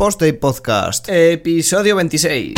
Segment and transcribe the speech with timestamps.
[0.00, 1.10] Post-Day Podcast.
[1.10, 2.54] Episodio 26.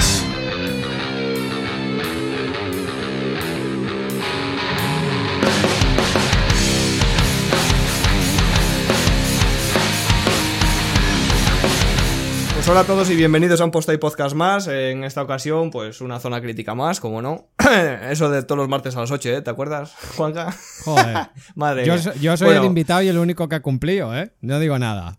[12.54, 14.68] Pues hola a todos y bienvenidos a un Post-Day Podcast más.
[14.68, 17.48] En esta ocasión, pues una zona crítica más, como no.
[18.08, 19.42] Eso de todos los martes a las 8, ¿eh?
[19.42, 20.54] ¿Te acuerdas, Juanca?
[20.84, 21.16] Joder.
[21.56, 24.32] Madre Yo, yo soy Bueno, el invitado y el único que ha cumplido, ¿eh?
[24.42, 25.18] No digo nada.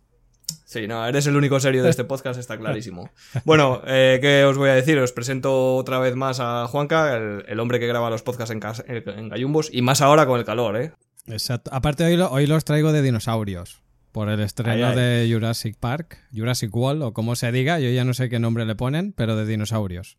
[0.66, 3.10] Sí, no, eres el único serio de este podcast, está clarísimo.
[3.46, 4.98] Bueno, eh, ¿qué os voy a decir?
[5.00, 8.62] Os presento otra vez más a Juanca, el, el hombre que graba los podcasts en,
[8.88, 10.94] en Gallumbos, y más ahora con el calor, ¿eh?
[11.28, 11.72] Exacto.
[11.74, 13.82] Aparte, hoy, hoy los traigo de dinosaurios.
[14.12, 14.96] Por el estreno Ay, ay.
[14.96, 18.64] de Jurassic Park, Jurassic World, o como se diga, yo ya no sé qué nombre
[18.66, 20.18] le ponen, pero de dinosaurios.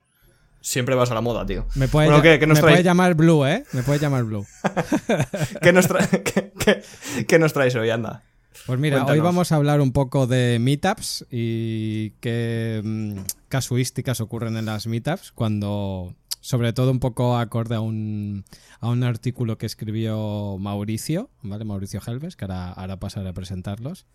[0.60, 1.66] Siempre vas a la moda, tío.
[1.76, 3.64] Me puede, Bueno, ¿qué- qué nos me puede llamar Blue, ¿eh?
[3.72, 4.46] Me puede llamar Blue.
[5.62, 8.22] ¿Qué nos, tra- qué- qué- qué nos traes hoy, anda?
[8.66, 14.56] Pues mira, hoy vamos a hablar un poco de meetups y qué mm, casuísticas ocurren
[14.56, 18.44] en las meetups cuando, sobre todo un poco acorde a un,
[18.80, 21.64] a un artículo que escribió Mauricio, ¿vale?
[21.64, 24.06] Mauricio Helves, que ahora, ahora pasaré a presentarlos,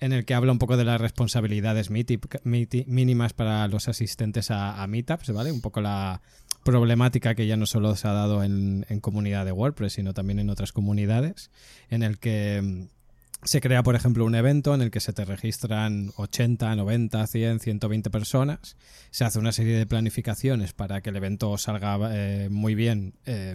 [0.00, 4.86] en el que habla un poco de las responsabilidades mínimas para los asistentes a, a
[4.86, 5.50] meetups, ¿vale?
[5.50, 6.22] Un poco la
[6.62, 10.38] problemática que ya no solo se ha dado en, en comunidad de WordPress, sino también
[10.38, 11.50] en otras comunidades,
[11.88, 12.97] en el que mm,
[13.44, 17.60] se crea, por ejemplo, un evento en el que se te registran 80, 90, 100,
[17.60, 18.76] 120 personas.
[19.10, 23.54] Se hace una serie de planificaciones para que el evento salga eh, muy bien, eh,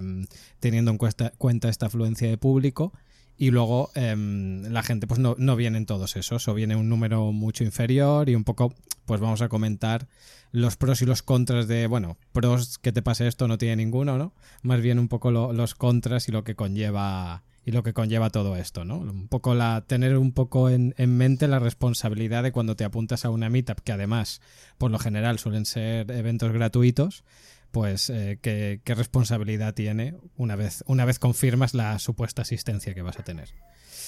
[0.60, 2.94] teniendo en cuenta esta afluencia de público.
[3.36, 4.16] Y luego eh,
[4.70, 8.36] la gente, pues no, no vienen todos esos, o viene un número mucho inferior y
[8.36, 8.74] un poco,
[9.06, 10.08] pues vamos a comentar
[10.52, 14.20] los pros y los contras de, bueno, pros que te pase esto no tiene ninguno,
[14.20, 14.34] ¿no?
[14.62, 18.30] Más bien un poco lo- los contras y lo que conlleva y lo que conlleva
[18.30, 18.98] todo esto, ¿no?
[18.98, 23.26] Un poco la tener un poco en, en mente la responsabilidad de cuando te apuntas
[23.26, 24.42] a una meetup, que además,
[24.78, 27.24] por lo general, suelen ser eventos gratuitos,
[27.72, 33.02] pues eh, qué, qué responsabilidad tiene una vez, una vez confirmas la supuesta asistencia que
[33.02, 33.50] vas a tener.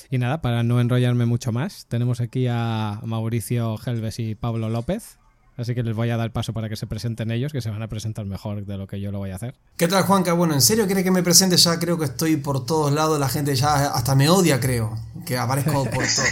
[0.10, 5.18] Y nada, para no enrollarme mucho más, tenemos aquí a Mauricio Helves y Pablo López.
[5.58, 7.82] Así que les voy a dar paso para que se presenten ellos, que se van
[7.82, 9.56] a presentar mejor de lo que yo lo voy a hacer.
[9.78, 10.34] ¿Qué tal, Juanca?
[10.34, 11.56] Bueno, ¿en serio quiere que me presente?
[11.58, 15.38] Ya creo que estoy por todos lados, la gente ya hasta me odia, creo, que
[15.38, 16.26] aparezco por todo.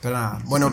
[0.00, 0.72] Pero nada, bueno,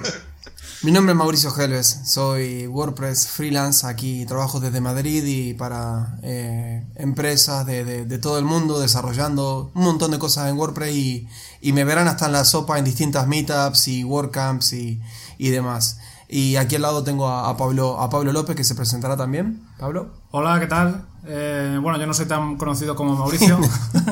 [0.81, 6.85] mi nombre es Mauricio Helves, soy WordPress freelance, aquí trabajo desde Madrid y para eh,
[6.95, 11.27] empresas de, de- de todo el mundo desarrollando un montón de cosas en WordPress y,
[11.59, 15.01] y me verán hasta en la sopa en distintas meetups y WordCamps y,
[15.37, 15.99] y demás.
[16.31, 19.63] Y aquí al lado tengo a, a Pablo, a Pablo López que se presentará también.
[19.79, 20.11] Pablo.
[20.29, 21.05] Hola, ¿qué tal?
[21.25, 23.59] Eh, bueno, yo no soy tan conocido como Mauricio,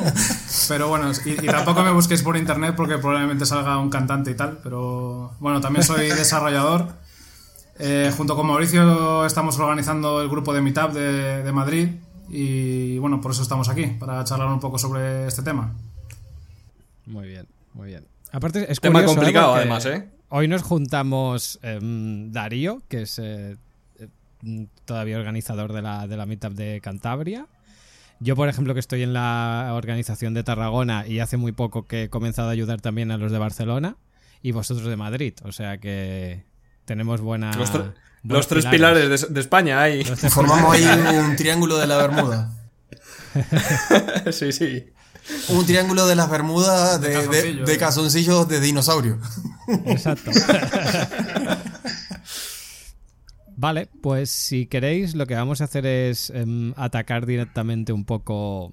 [0.68, 4.34] pero bueno, y, y tampoco me busquéis por internet porque probablemente salga un cantante y
[4.34, 6.88] tal, pero bueno, también soy desarrollador.
[7.78, 11.88] Eh, junto con Mauricio estamos organizando el grupo de Meetup de, de Madrid
[12.28, 15.72] y bueno, por eso estamos aquí, para charlar un poco sobre este tema.
[17.06, 18.08] Muy bien, muy bien.
[18.32, 19.16] Aparte, es Tema curioso, ¿eh?
[19.16, 20.17] complicado, Porque además, ¿eh?
[20.30, 23.56] Hoy nos juntamos em, Darío, que es eh,
[23.98, 27.46] eh, todavía organizador de la, de la Meetup de Cantabria.
[28.20, 32.04] Yo, por ejemplo, que estoy en la organización de Tarragona y hace muy poco que
[32.04, 33.96] he comenzado a ayudar también a los de Barcelona
[34.42, 35.34] y vosotros de Madrid.
[35.44, 36.44] O sea que
[36.84, 37.52] tenemos buena.
[37.54, 37.94] Los, tre- buenos
[38.24, 40.04] los tres pilares de, de España ahí.
[40.04, 40.84] Formamos ahí
[41.16, 42.52] un triángulo de la Bermuda.
[44.32, 44.86] sí, sí.
[45.48, 47.66] Un triángulo de las Bermudas de, de, calzoncillos.
[47.66, 49.18] de calzoncillos de dinosaurio.
[49.86, 50.30] Exacto.
[53.56, 58.72] vale, pues si queréis, lo que vamos a hacer es em, atacar directamente un poco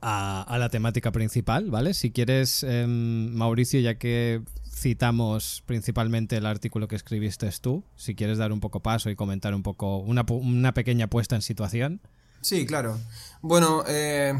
[0.00, 1.94] a, a la temática principal, ¿vale?
[1.94, 4.42] Si quieres, em, Mauricio, ya que
[4.76, 9.54] citamos principalmente el artículo que escribiste tú, si quieres dar un poco paso y comentar
[9.54, 12.00] un poco una, una pequeña puesta en situación.
[12.42, 12.98] Sí, claro.
[13.40, 14.34] Bueno, eh,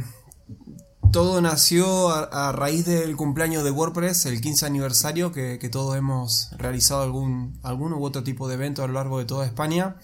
[1.13, 7.03] todo nació a, raíz del cumpleaños de WordPress, el 15 aniversario, que, todos hemos realizado
[7.03, 9.97] algún, alguno u otro tipo de evento a lo largo de toda España.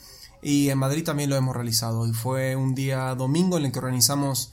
[0.43, 2.07] Y en Madrid también lo hemos realizado.
[2.07, 4.53] Y fue un día domingo en el que organizamos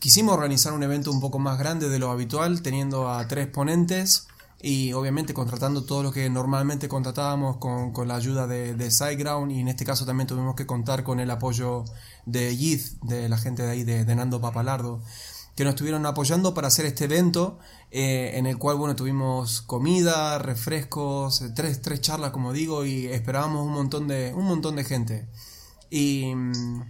[0.00, 4.28] Quisimos organizar un evento un poco más grande de lo habitual, teniendo a tres ponentes
[4.62, 9.52] y obviamente contratando todo lo que normalmente contratábamos con, con la ayuda de, de SiteGround
[9.52, 11.84] y en este caso también tuvimos que contar con el apoyo
[12.24, 15.02] de Yiz, de la gente de ahí, de, de Nando Papalardo,
[15.60, 17.58] que nos estuvieron apoyando para hacer este evento
[17.90, 23.08] eh, en el cual bueno tuvimos comida, refrescos, eh, tres, tres charlas como digo y
[23.08, 25.28] esperábamos un montón de, un montón de gente.
[25.90, 26.34] Y...
[26.34, 26.80] mm,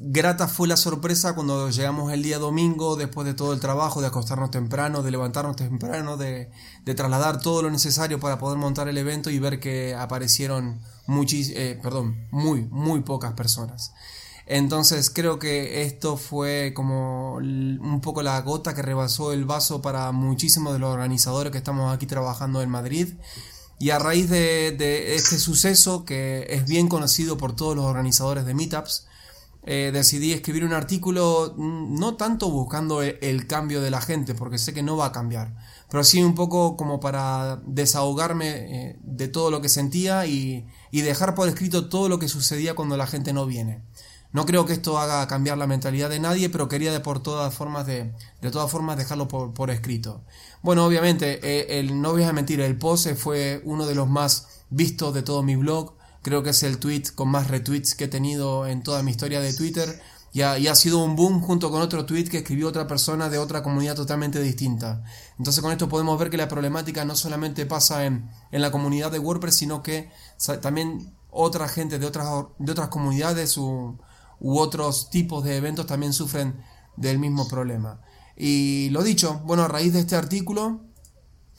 [0.00, 4.08] grata fue la sorpresa cuando llegamos el día domingo, después de todo el trabajo, de
[4.08, 6.50] acostarnos temprano, de levantarnos temprano, de,
[6.96, 11.78] trasladar todo lo necesario para poder montar el evento y ver que aparecieron muchis, eh,
[11.80, 13.92] perdón, muy, muy pocas personas.
[14.46, 20.12] Entonces creo que esto fue como un poco la gota que rebasó el vaso para
[20.12, 23.14] muchísimos de los organizadores que estamos aquí trabajando en Madrid.
[23.78, 28.44] Y a raíz de, de este suceso, que es bien conocido por todos los organizadores
[28.44, 29.06] de meetups,
[29.64, 34.34] eh, decidí escribir un artículo mm, no tanto buscando e, el, cambio de la gente,
[34.34, 35.54] porque sé que no va a cambiar,
[35.88, 41.34] pero sí un poco como para desahogarme eh, de todo lo que sentía y, dejar
[41.36, 43.82] por escrito todo lo que sucedía cuando la gente no viene.
[44.32, 47.52] No creo que esto haga cambiar la mentalidad de nadie, pero quería de por todas
[47.54, 50.22] formas de, de todas formas dejarlo por, escrito.
[50.62, 54.48] Bueno, obviamente, eh, el, no voy a mentir, el post fue uno de los más
[54.70, 55.96] vistos de todo mi blog.
[56.22, 59.40] Creo que es el tweet con más retweets que he tenido en toda mi historia
[59.40, 60.00] de Twitter.
[60.34, 63.62] Y ha, sido un boom junto con otro tweet que escribió otra persona de otra
[63.62, 65.04] comunidad totalmente distinta.
[65.36, 69.18] Entonces con esto podemos ver que la problemática no solamente pasa en, la comunidad de
[69.18, 70.10] WordPress, sino que
[70.62, 73.98] también otra gente de otras, de otras comunidades u,
[74.42, 76.62] u otros tipos de eventos también sufren
[76.96, 78.00] del mismo problema.
[78.36, 80.80] Y lo dicho, bueno, a raíz de este artículo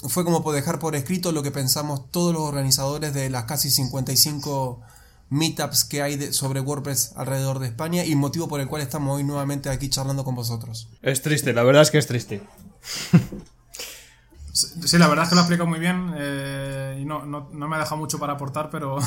[0.09, 3.71] fue como por dejar por escrito lo que pensamos todos los organizadores de las casi
[3.71, 4.81] 55
[5.29, 9.23] meetups que hay sobre WordPress alrededor de España y motivo por el cual estamos hoy
[9.23, 10.89] nuevamente aquí charlando con vosotros.
[11.01, 12.43] Es triste, la verdad es que es triste.
[14.53, 17.67] Sí, la verdad es que lo ha explicado muy bien eh, y no, no, no,
[17.67, 18.99] me ha dejado mucho para aportar, pero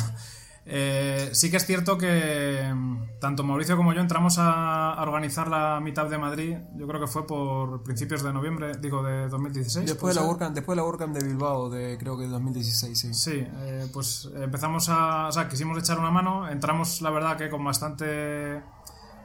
[0.69, 5.79] eh, sí que es cierto que mm, tanto Mauricio como yo entramos a, organizar la
[5.81, 9.87] mitad de Madrid, yo creo que fue por principios de noviembre, digo, de 2016.
[9.87, 13.15] Después de, la WordCamp, después de la WordCamp de Bilbao, de creo que 2016, sí.
[13.15, 15.29] Sí, eh, pues empezamos a...
[15.29, 18.61] O sea, quisimos echar una mano, entramos la verdad que con bastante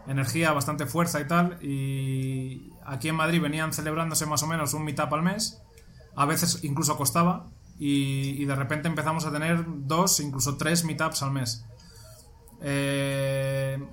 [0.08, 4.84] energía, bastante fuerza y tal, y aquí en Madrid venían celebrándose más o menos un
[4.84, 5.60] meetup al mes,
[6.16, 7.48] a veces incluso costaba,
[7.84, 11.66] y, de repente empezamos a tener dos, incluso tres meetups al mes.
[12.62, 13.84] Eh,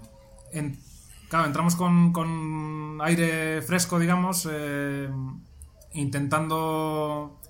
[1.31, 5.09] claro, entramos con, aire fresco, digamos, eh,
[5.95, 7.41] intentando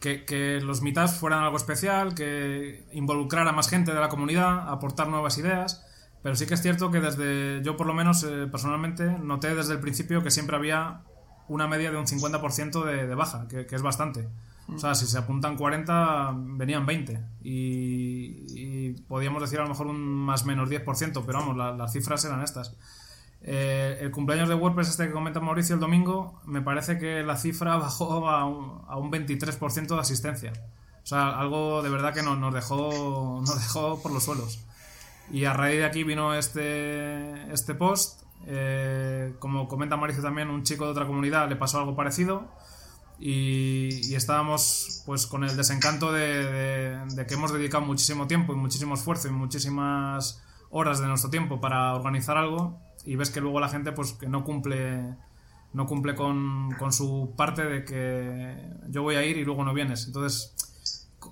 [0.00, 5.06] que, los meetups fueran algo especial, que involucrara a más gente de la comunidad, aportar
[5.06, 5.86] nuevas ideas.
[6.20, 9.74] Pero sí que es cierto que desde, yo por lo menos eh, personalmente, noté desde
[9.74, 11.02] el principio que siempre había
[11.46, 14.28] una media de un 50% de, de baja, que, es bastante.
[14.74, 17.20] O sea, si se apuntan 40, venían 20.
[17.42, 22.42] Y, podíamos decir a lo mejor un más menos 10%, pero vamos, las cifras eran
[22.42, 22.76] estas.
[23.42, 27.36] Eh, el cumpleaños de WordPress este que comenta Mauricio el domingo, me parece que la
[27.36, 30.52] cifra bajó a un, a un 23% de asistencia.
[31.02, 34.64] O sea, algo de verdad que nos, nos, dejó, nos dejó por los suelos.
[35.30, 38.22] Y a raíz de aquí vino este, este post.
[38.46, 42.48] Eh, como comenta Mauricio también, un chico de otra comunidad le pasó algo parecido
[43.20, 49.28] y, estábamos pues con el desencanto de, que hemos dedicado muchísimo tiempo y muchísimo esfuerzo
[49.28, 53.92] y muchísimas horas de nuestro tiempo para organizar algo y ves que luego la gente
[53.92, 55.16] pues que no cumple
[55.72, 58.56] no cumple con, con su parte de que
[58.88, 60.06] yo voy a ir y luego no vienes.
[60.06, 60.56] Entonces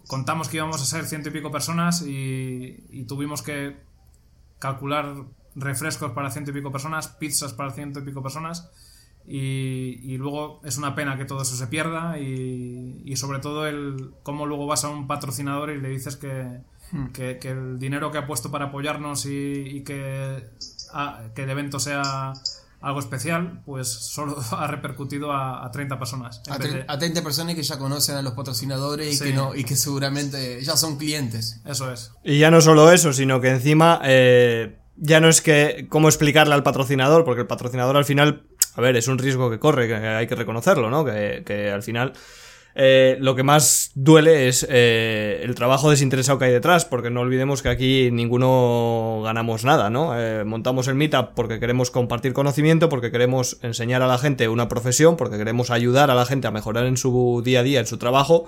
[0.06, 3.76] contamos que íbamos a ser ciento y pico personas y, y tuvimos que
[4.60, 5.24] calcular
[5.56, 8.70] refrescos para ciento y pico personas pizzas para ciento y pico personas
[9.30, 14.46] y, luego es una pena que todo eso se pierda y, sobre todo el cómo
[14.46, 16.60] luego vas a un patrocinador y le dices que,
[16.92, 17.06] hmm.
[17.08, 20.44] que, el dinero que ha puesto para apoyarnos y, que,
[21.34, 22.32] que el evento sea
[22.80, 26.42] algo especial, pues solo ha repercutido a, 30 personas.
[26.48, 30.62] A, 30 personas que ya conocen a los patrocinadores y, que no, y que seguramente
[30.62, 31.60] ya son clientes.
[31.64, 32.12] Eso es.
[32.24, 36.54] Y ya no solo eso, sino que encima eh, ya no es que cómo explicarle
[36.54, 38.42] al patrocinador, porque el patrocinador al final
[38.78, 41.04] a ver, es un riesgo que corre, que hay que reconocerlo, ¿no?
[41.04, 42.12] Que, al final
[42.76, 47.22] eh, lo que más duele es eh, el trabajo desinteresado que hay detrás, porque no
[47.22, 50.16] olvidemos que aquí ninguno ganamos nada, ¿no?
[50.16, 54.68] Eh, montamos el Meetup porque queremos compartir conocimiento, porque queremos enseñar a la gente una
[54.68, 57.86] profesión, porque queremos ayudar a la gente a mejorar en su día a día, en
[57.86, 58.46] su trabajo,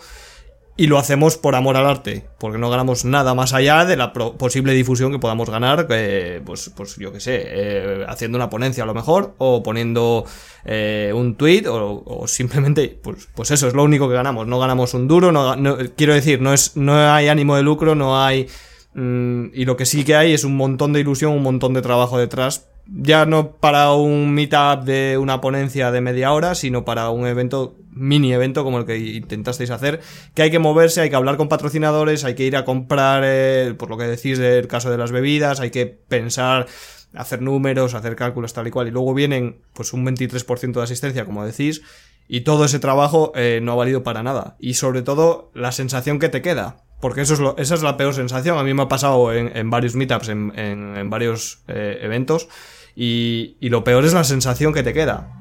[0.81, 4.15] y lo hacemos por amor al arte, porque no ganamos nada más allá de la
[4.15, 8.87] posible difusión que podamos ganar, pues, pues yo qué sé, eh, haciendo una ponencia a
[8.87, 10.25] lo mejor, o poniendo
[10.65, 14.95] eh, un tweet, o, simplemente, pues, pues eso es lo único que ganamos, no ganamos
[14.95, 18.49] un duro, no, quiero decir, no, es, no hay ánimo de lucro, no hay...
[18.95, 21.83] Mm, y lo que sí que hay es un montón de ilusión, un montón de
[21.83, 27.11] trabajo detrás ya no para un meetup de una ponencia de media hora, sino para
[27.11, 30.01] un evento, mini evento como el que intentasteis hacer,
[30.35, 33.75] que hay que moverse, hay que hablar con patrocinadores, hay que ir a comprar, eh,
[33.79, 36.67] por lo que decís del caso de las bebidas, hay que pensar
[37.15, 41.25] hacer números, hacer cálculos tal y cual, y luego vienen pues un 23% de asistencia,
[41.25, 41.83] como decís,
[42.29, 44.57] y todo ese trabajo eh, no ha valido para nada.
[44.61, 46.85] Y sobre todo la sensación que te queda.
[47.01, 48.59] Porque eso es lo, esa es la peor sensación.
[48.59, 52.49] A mí me ha pasado en, varios meetups, en, en, varios eh, eventos.
[52.95, 55.33] Y, lo peor es la sensación que te queda.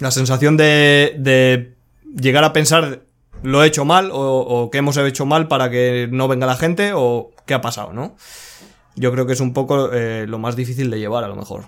[0.00, 1.76] La sensación de, de
[2.20, 3.02] llegar a pensar
[3.42, 6.56] lo he hecho mal o, o que hemos hecho mal para que no venga la
[6.56, 8.16] gente o qué ha pasado, ¿no?
[8.96, 11.66] Yo creo que es un poco eh, lo más difícil de llevar a lo mejor.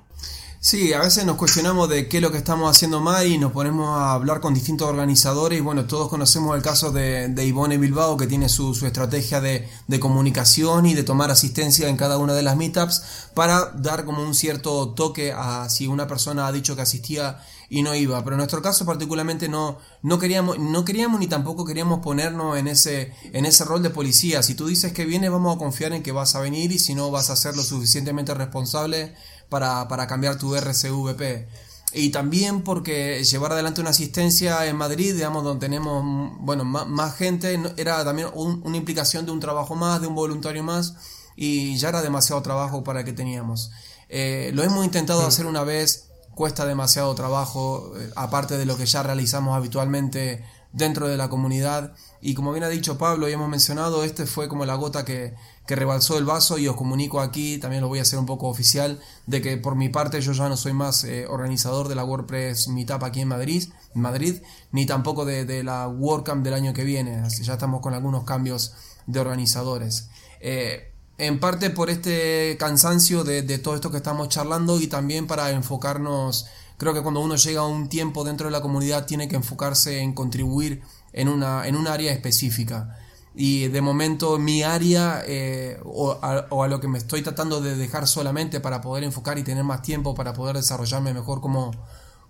[0.63, 3.51] Sí, a veces nos cuestionamos de qué es lo que estamos haciendo mal y nos
[3.51, 7.79] ponemos a hablar con distintos organizadores y bueno, todos conocemos el caso de, de Ivone
[7.79, 12.35] Bilbao que tiene su, estrategia de, de, comunicación y de tomar asistencia en cada una
[12.35, 16.77] de las meetups para dar como un cierto toque a si una persona ha dicho
[16.77, 17.41] que asistía
[17.71, 18.23] y no iba.
[18.23, 22.69] Pero en nuestro caso particularmente no, no, queríamos, no queríamos ni tampoco queríamos ponernos en
[22.69, 24.43] ese, en ese rol de policía.
[24.43, 26.95] Si tú dices que vienes vamos a confiar en que vas a venir y si
[26.95, 29.15] no vas a ser lo suficientemente responsable
[29.51, 31.47] para, para cambiar tu RCVP.
[31.93, 36.05] Y también porque llevar adelante una asistencia en Madrid, digamos, donde tenemos
[36.39, 40.95] bueno, más, gente, era también una implicación de un trabajo más, de un voluntario más,
[41.35, 43.73] y ya era demasiado trabajo para que teníamos.
[44.09, 48.87] Eh, lo hemos intentado hacer una vez, cuesta demasiado trabajo, eh, aparte de lo que
[48.87, 51.95] ya realizamos habitualmente dentro de la comunidad.
[52.21, 55.35] Y como bien ha dicho Pablo y hemos mencionado, este fue como la gota que,
[55.67, 58.49] que rebalsó el vaso y os comunico aquí, también lo voy a hacer un poco
[58.49, 62.05] oficial, de que por mi parte yo ya no soy más eh, organizador de la
[62.05, 67.23] WordPress Meetup aquí en Madrid, Madrid ni tampoco de, la WordCamp del año que viene,
[67.29, 68.75] ya estamos con algunos cambios
[69.07, 70.09] de organizadores.
[70.41, 75.27] Eh, en parte por este cansancio de, de todo esto que estamos charlando y también
[75.27, 76.47] para enfocarnos,
[76.79, 80.01] creo que cuando uno llega a un tiempo dentro de la comunidad tiene que enfocarse
[80.01, 82.97] en contribuir en una, en un área específica
[83.43, 88.07] y de momento mi área eh, o, a, lo que me estoy tratando de dejar
[88.07, 91.71] solamente para poder enfocar y tener más tiempo para poder desarrollarme mejor como,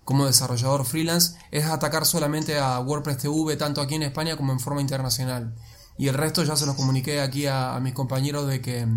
[0.05, 4.61] como desarrollador freelance es atacar solamente a WordPress TV tanto aquí en España como en
[4.61, 5.53] forma internacional.
[5.97, 8.87] Y el resto ya se los comuniqué aquí a, mis compañeros de que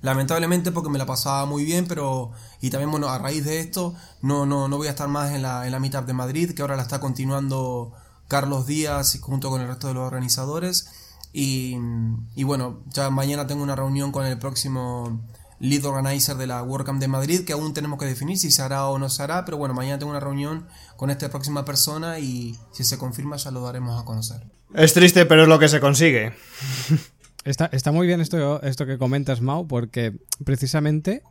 [0.00, 3.94] lamentablemente porque me la pasaba muy bien pero y también bueno a raíz de esto
[4.22, 6.62] no, no, no voy a estar más en la, en la Meetup de Madrid que
[6.62, 7.92] ahora la está continuando
[8.26, 10.88] Carlos Díaz junto con el resto de los organizadores
[11.32, 15.22] y, bueno, ya mañana tengo una reunión con el próximo
[15.60, 18.86] lead organizer de la WordCamp de Madrid, que aún tenemos que definir si se hará
[18.86, 22.58] o no se hará, pero bueno, mañana tengo una reunión con esta próxima persona y
[22.72, 24.42] si se confirma ya lo daremos a conocer.
[24.74, 26.32] Es triste, pero es lo que se consigue.
[27.44, 30.12] Está, está muy bien esto, esto que comentas, Mau, porque
[30.44, 31.24] precisamente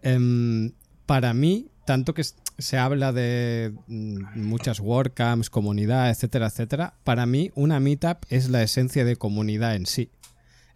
[0.00, 0.72] em,
[1.10, 7.50] para mí, tanto que se habla de mm, muchas WordCamps, comunidad, etcétera, etcétera, para mí
[7.56, 10.12] una meetup es la esencia de comunidad en sí.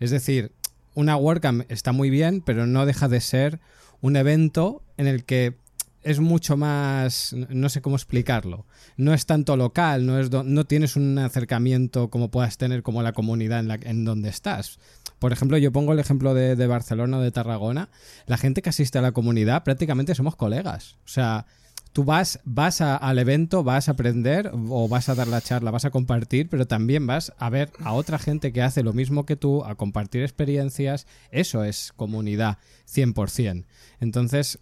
[0.01, 0.51] Es decir,
[0.97, 3.61] una WordCamp está muy bien, pero no deja de ser
[4.01, 5.57] un evento en el que
[6.03, 8.67] es mucho más, no sé cómo explicarlo.
[8.97, 13.13] No es tanto local, no, es no tienes un acercamiento como puedas tener como la
[13.13, 14.81] comunidad en, donde estás.
[15.25, 17.89] Por ejemplo, yo pongo el ejemplo de, Barcelona o de Tarragona.
[18.27, 20.99] La gente que asiste a la comunidad prácticamente somos colegas.
[21.07, 21.47] O sea,
[21.95, 25.87] tú vas, vas al evento, vas a aprender o vas a dar la charla, vas
[25.87, 29.35] a compartir, pero también vas a ver a otra gente que hace lo mismo que
[29.35, 31.07] tú, a compartir experiencias.
[31.31, 33.65] Eso es comunidad 100%.
[34.01, 34.59] Entonces,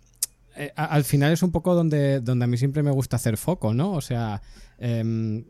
[0.55, 3.75] eh, al final es un poco donde, donde a mí siempre me gusta hacer foco,
[3.75, 3.91] ¿no?
[3.95, 4.43] O sea,
[4.79, 5.43] em,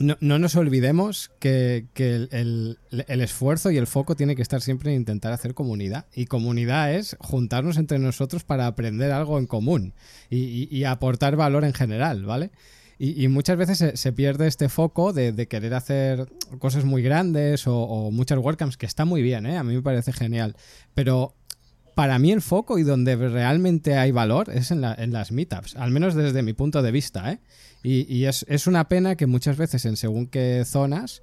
[0.00, 1.86] no, nos olvidemos que,
[2.30, 6.06] el, esfuerzo y el foco tiene que estar siempre en intentar hacer comunidad.
[6.14, 9.94] Y comunidad es juntarnos entre nosotros para aprender algo en común
[10.30, 12.50] y, aportar valor en general, ¿vale?
[12.98, 16.28] Y, muchas veces se, pierde este foco de, querer hacer
[16.58, 19.56] cosas muy grandes o, muchas WordCamps, que está muy bien, ¿eh?
[19.56, 20.56] A mí me parece genial.
[20.94, 21.34] Pero
[21.94, 25.90] para mí el foco y donde realmente hay valor es en, en las meetups, al
[25.90, 27.40] menos desde mi punto de vista, ¿eh?
[27.82, 31.22] Y, es, una pena que muchas veces en según qué zonas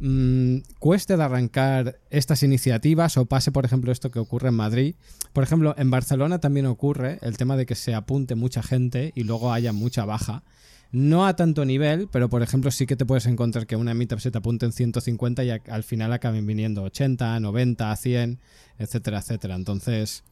[0.00, 4.94] mmm, cueste de arrancar estas iniciativas o pase, por ejemplo, esto que ocurre en Madrid.
[5.32, 9.24] Por ejemplo, en Barcelona también ocurre el tema de que se apunte mucha gente y
[9.24, 10.42] luego haya mucha baja.
[10.90, 14.18] No a tanto nivel, pero por ejemplo sí que te puedes encontrar que una meetup
[14.18, 18.40] se te apunte en 150 y al final acaben viniendo 80, 90, 100,
[18.78, 19.54] etcétera, etcétera.
[19.54, 20.22] Entonces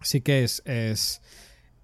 [0.00, 1.20] sí que es, es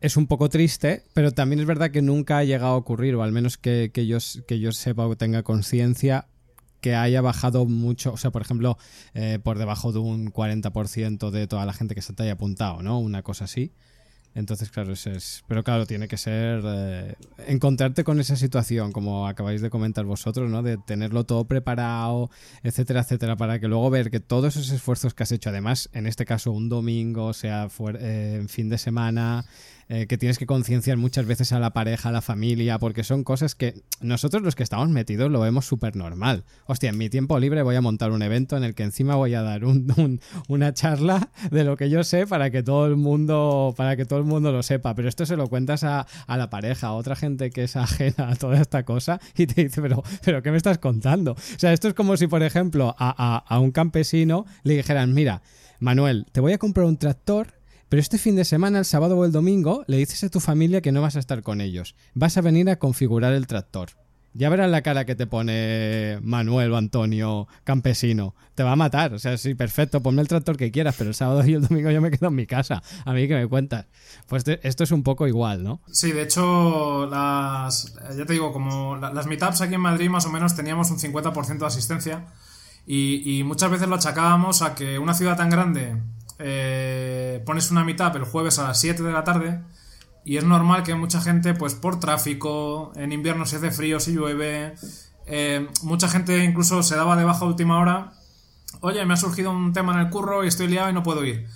[0.00, 3.22] es un poco triste, pero también es verdad que nunca ha llegado a ocurrir, o
[3.22, 6.26] al menos que, yo, que yo sepa o tenga conciencia,
[6.80, 8.78] que haya bajado mucho, o sea, por ejemplo,
[9.14, 12.82] eh, por debajo de un 40% de toda la gente que se te haya apuntado,
[12.82, 13.00] ¿no?
[13.00, 13.72] Una cosa así.
[14.34, 15.42] Entonces, claro, eso es.
[15.48, 16.62] Pero claro, tiene que ser.
[16.64, 17.14] eh,
[17.48, 20.62] encontrarte con esa situación, como acabáis de comentar vosotros, ¿no?
[20.62, 22.30] De tenerlo todo preparado,
[22.62, 26.06] etcétera, etcétera, para que luego ver que todos esos esfuerzos que has hecho, además, en
[26.06, 29.44] este caso, un domingo, sea fuer- eh, en fin de semana.
[29.88, 33.24] Eh, que tienes que concienciar muchas veces a la pareja, a la familia, porque son
[33.24, 36.44] cosas que nosotros los que estamos metidos lo vemos súper normal.
[36.66, 39.34] Hostia, en mi tiempo libre voy a montar un evento en el que encima voy
[39.34, 42.96] a dar un- un- una charla de lo que yo sé para que todo el
[42.96, 44.94] mundo, para que todo el mundo lo sepa.
[44.94, 48.28] Pero esto se lo cuentas a, a la pareja, a otra gente que es ajena
[48.30, 51.32] a toda esta cosa y te dice, pero, pero ¿qué me estás contando?
[51.32, 55.14] O sea, esto es como si, por ejemplo, a, a- a un campesino le dijeran,
[55.14, 55.42] mira,
[55.80, 57.54] Manuel, te voy a comprar un tractor
[57.88, 60.80] pero este fin de semana, el sábado o el domingo, le dices a tu familia
[60.80, 61.94] que no vas a estar con ellos.
[62.14, 63.90] Vas a venir a configurar el tractor.
[64.34, 68.34] Ya verás la cara que te pone Manuel o Antonio Campesino.
[68.54, 69.14] Te va a matar.
[69.14, 71.90] O sea, sí, perfecto, ponme el tractor que quieras, pero el sábado y el domingo
[71.90, 72.82] yo me quedo en mi casa.
[73.04, 73.86] A mí que me cuentas.
[74.26, 75.80] Pues esto es un poco igual, ¿no?
[75.90, 80.26] Sí, de hecho, las, ya te digo, como la- las meetups aquí en Madrid más
[80.26, 82.26] o menos teníamos un 50% de asistencia
[82.86, 85.96] y, y muchas veces lo achacábamos a que una ciudad tan grande
[86.38, 89.60] eh, pones una meetup el jueves a las 7 de la tarde
[90.24, 94.12] y es normal que mucha gente, pues por tráfico, en invierno se hace frío, se
[94.12, 94.74] llueve,
[95.26, 98.12] eh, mucha gente incluso se daba de baja a última hora,
[98.80, 101.24] oye, me ha surgido un tema en el curro y estoy liado y no puedo
[101.24, 101.46] ir.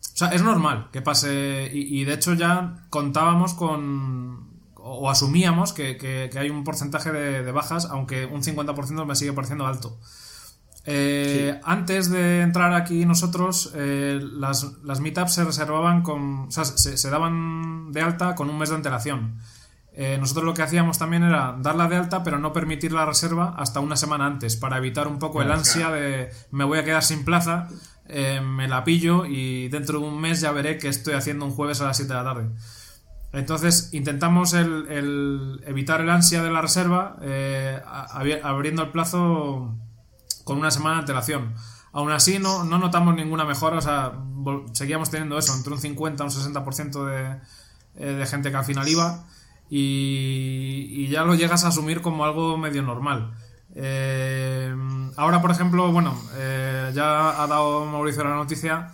[0.00, 1.70] O sea, es normal que pase.
[1.72, 4.48] Y, de hecho ya contábamos con.
[4.74, 9.66] O, asumíamos que hay un porcentaje de, de bajas, aunque un 50% me sigue pareciendo
[9.66, 9.98] alto.
[10.92, 16.48] Eh, Antes de entrar aquí nosotros, eh, las, las meetups se reservaban con.
[16.48, 19.38] O sea, se, se daban de alta con un mes de antelación.
[19.92, 23.54] Eh, nosotros lo que hacíamos también era darla de alta, pero no permitir la reserva
[23.56, 27.02] hasta una semana antes, para evitar un poco el ansia de me voy a quedar
[27.02, 27.68] sin plaza,
[28.08, 31.80] me la pillo y dentro de un mes ya veré que estoy haciendo un jueves
[31.80, 32.48] a las 7 de la tarde.
[33.32, 37.16] Entonces intentamos el, el evitar el ansia de la reserva
[38.42, 39.76] abriendo el plazo
[40.50, 41.54] con una semana de antelación.
[41.92, 44.14] Aún así no, no notamos ninguna mejora, o sea,
[44.72, 47.38] seguíamos teniendo eso, entre un 50 y un 60% de,
[47.94, 49.26] eh, de gente que al final iba
[49.68, 53.32] y, ya lo llegas a asumir como algo medio normal.
[53.76, 54.74] Eh,
[55.16, 58.90] ahora, por ejemplo, bueno, eh, ya ha dado Mauricio la noticia.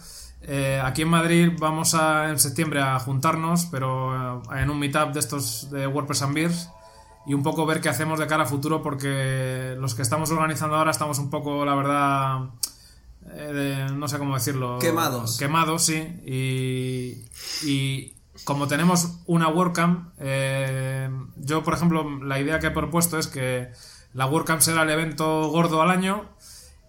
[0.85, 5.71] aquí en Madrid vamos a, en septiembre a juntarnos, pero en un meetup de estos
[5.71, 6.69] de WordPress and Beers
[7.27, 10.77] y un poco ver qué hacemos de cara a futuro porque los que estamos organizando
[10.77, 12.39] ahora estamos un poco, la verdad,
[13.33, 13.53] eh,
[13.89, 14.79] de- no sé cómo decirlo.
[14.79, 15.37] Quemados.
[15.39, 15.95] Quemados, sí.
[16.25, 17.25] Y,
[17.69, 23.27] y como tenemos una WordCamp, eh, yo, por ejemplo, la idea que he propuesto es
[23.27, 23.71] que
[24.13, 26.25] la WordCamp será el evento gordo al año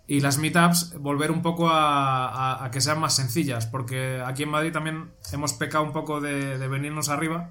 [0.09, 4.43] y las meetups volver un poco a, a- a que sean más sencillas, porque aquí
[4.43, 7.49] en Madrid también hemos pecado un poco de, de venirnos arriba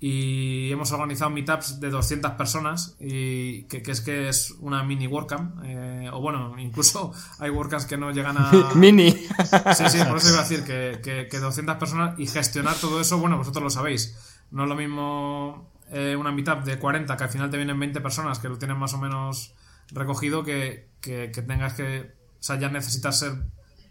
[0.00, 5.08] y hemos organizado meetups de 200 personas y que, que es que es una mini
[5.08, 8.52] WordCamp eh, o bueno, incluso hay WordCamps que no llegan a...
[8.74, 9.10] Mini.
[9.10, 13.00] Sí, sí, por eso iba a decir que, que, que 200 personas y gestionar todo
[13.00, 14.16] eso, bueno, vosotros lo sabéis.
[14.52, 18.00] No es lo mismo eh, una meetup de 40 que al final te vienen 20
[18.00, 19.54] personas que lo tienen más o menos
[19.90, 22.14] recogido que, que, que tengas que...
[22.38, 23.32] O sea, ya necesitas ser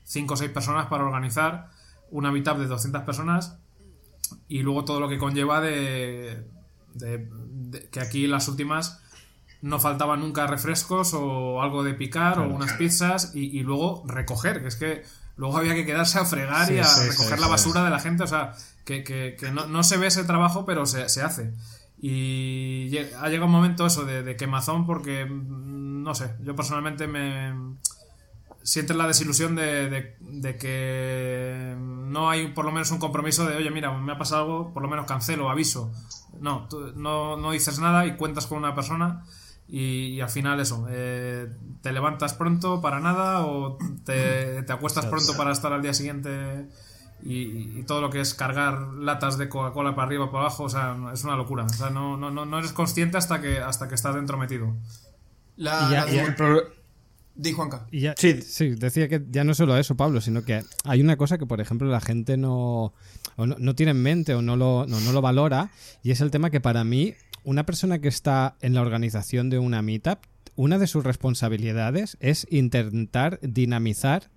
[0.05, 1.69] 5 o 6 personas para organizar
[2.11, 3.59] una meetup de 200 personas
[4.47, 6.45] y luego todo lo que conlleva de,
[6.93, 8.99] de- de- que aquí las últimas
[9.61, 14.61] no faltaban nunca refrescos o algo de picar o unas pizzas y, y luego recoger,
[14.61, 15.03] que es que
[15.35, 17.99] luego había que quedarse a fregar y a sí, recoger sí, la basura de la
[17.99, 18.53] gente, o sea,
[18.85, 21.53] que, que- que no, no se ve ese trabajo, pero se, se hace.
[21.99, 27.07] Y ha llegado un momento eso de, de quemazón porque, mm, no sé, yo personalmente
[27.07, 27.53] me
[28.67, 33.55] sientes la desilusión de, de- de que no hay por lo menos un compromiso de,
[33.55, 35.91] oye, mira, me ha pasado algo, por lo menos cancelo, aviso.
[36.39, 39.23] No, tú no, no dices nada y cuentas con una persona
[39.67, 41.47] y, y al final eso, eh,
[41.81, 46.67] te levantas pronto para nada o te, te acuestas pronto para estar al día siguiente
[47.23, 50.69] y, y todo lo que es cargar latas de Coca-Cola para arriba, para abajo, o
[50.69, 51.63] sea, es una locura.
[51.63, 54.75] O sea, no, no, no, no eres consciente hasta que, hasta que estás dentro metido.
[55.55, 56.61] La, Y ya- la- y ya- El pro-
[57.37, 57.87] Di, Juanca.
[57.91, 58.41] Y ya- Sí.
[58.41, 61.61] sí, decía que ya no solo eso, Pablo, sino que hay una cosa que, por
[61.61, 62.93] ejemplo, la gente no,
[63.35, 65.69] o no, no tiene en mente o no lo, no, no lo valora,
[66.03, 69.59] y es el tema que para mí, una persona que está en la organización de
[69.59, 70.19] una meetup,
[70.55, 74.31] una de sus responsabilidades es intentar dinamizar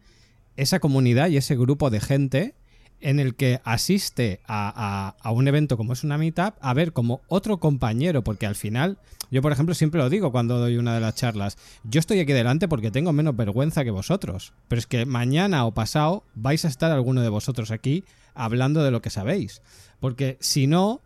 [0.57, 2.55] esa comunidad y ese grupo de gente
[3.01, 7.21] en el que asiste a, a, un evento como es una meetup a ver como
[7.29, 8.99] otro compañero, porque al final,
[9.31, 12.33] yo por ejemplo siempre lo digo cuando doy una de las charlas, yo estoy aquí
[12.33, 16.69] delante porque tengo menos vergüenza que vosotros, pero es que mañana o pasado vais a
[16.69, 19.63] estar alguno de vosotros aquí hablando de lo que sabéis,
[19.99, 21.01] porque si no,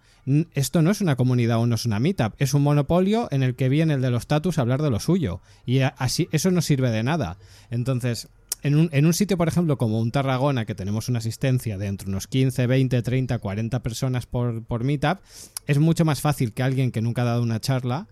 [0.54, 3.54] esto no es una comunidad o no es una meetup, es un monopolio en el
[3.54, 5.40] que viene el de los status a hablar de lo suyo.
[5.66, 7.37] Y así, eso no sirve de nada.
[7.70, 8.28] Entonces,
[8.64, 11.87] en un, en un, sitio, por ejemplo, como un Tarragona, que tenemos una asistencia de
[11.87, 15.18] entre unos 15, 20, 30, 40 personas por, por meetup,
[15.66, 18.09] es mucho más fácil que alguien que nunca ha dado una charla,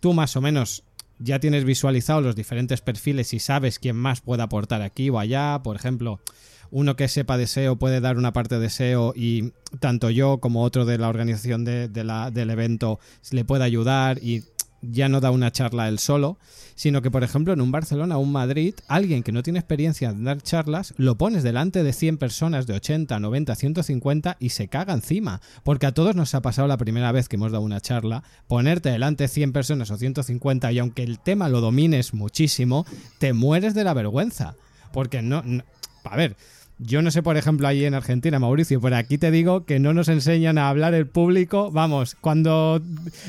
[0.00, 0.84] tú más o menos
[1.18, 5.60] ya tienes visualizado los diferentes perfiles y sabes quién más puede aportar aquí o allá,
[5.62, 6.20] por ejemplo
[6.72, 10.62] uno que sepa de SEO puede dar una parte de SEO y tanto yo como
[10.62, 12.98] otro de la organización de, la, del evento
[13.30, 14.42] le puede ayudar y
[14.82, 16.38] ya no da una charla él solo,
[16.74, 20.10] sino que por ejemplo en un Barcelona o un Madrid, alguien que no tiene experiencia
[20.10, 24.68] en dar charlas, lo pones delante de 100 personas, de 80, 90, 150 y se
[24.68, 27.80] caga encima, porque a todos nos ha pasado la primera vez que hemos dado una
[27.80, 32.84] charla, ponerte delante de 100 personas o 150 y aunque el tema lo domines muchísimo,
[33.18, 34.56] te mueres de la vergüenza,
[34.92, 35.64] porque no, no
[36.04, 36.36] a ver,
[36.84, 39.94] yo no sé, por ejemplo, ahí en Argentina, Mauricio, pero aquí te digo que no
[39.94, 41.70] nos enseñan a hablar el público.
[41.70, 42.80] Vamos, cuando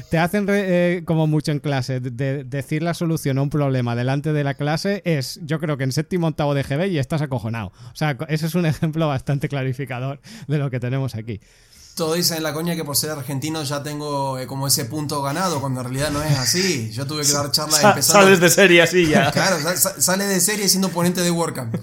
[0.10, 4.34] te hacen eh, como mucho en clase, de, decir la solución a un problema delante
[4.34, 7.72] de la clase es, yo creo que en séptimo octavo de GB y estás acojonado.
[7.92, 11.39] O sea, ese es un ejemplo bastante clarificador de lo que tenemos aquí.
[11.96, 15.22] Todo dice en la coña que por ser argentino ya tengo eh, como ese punto
[15.22, 16.92] ganado, cuando en realidad no es así.
[16.92, 18.24] Yo tuve que dar charlas empezando.
[18.24, 19.32] Sales de serie así ya.
[19.34, 21.76] Claro, sale de serie siendo ponente de WordCamp.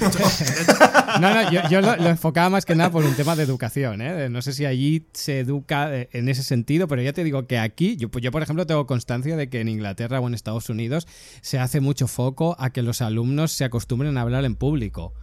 [1.20, 4.00] no, no, yo, lo, enfocaba más que nada por un tema de educación.
[4.02, 4.28] ¿eh?
[4.28, 7.58] No sé si allí se educa eh, en ese sentido, pero ya te digo que
[7.58, 11.06] aquí, yo, yo por ejemplo tengo constancia de que en Inglaterra o en Estados Unidos
[11.40, 15.14] se hace mucho foco a que los alumnos se acostumbren a hablar en público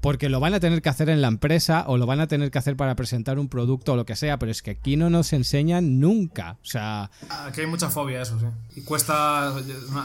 [0.00, 2.50] porque lo van a tener que hacer en la empresa o lo van a tener
[2.50, 5.10] que hacer para presentar un producto o lo que sea, pero es que aquí no
[5.10, 6.56] nos enseñan nunca.
[6.62, 7.10] O sea,
[7.46, 8.46] aquí hay mucha fobia eso, sí.
[8.76, 9.54] Y cuesta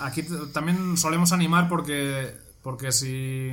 [0.04, 3.52] aquí también solemos animar porque porque si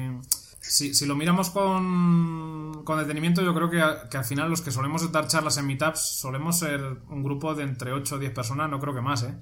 [0.63, 4.71] si, si lo miramos con, con detenimiento, yo creo que, que, al final los que
[4.71, 8.71] solemos dar charlas en meetups solemos ser un grupo de entre 8 o 10 personas,
[8.71, 9.35] no creo que más, ¿eh?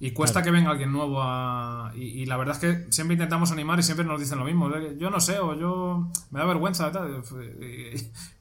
[0.00, 1.92] Y cuesta que venga alguien nuevo a...
[1.94, 4.70] Y, la verdad es que siempre intentamos animar y siempre nos dicen lo mismo.
[4.98, 6.10] Yo no sé, o yo...
[6.30, 7.22] Me da vergüenza, tal.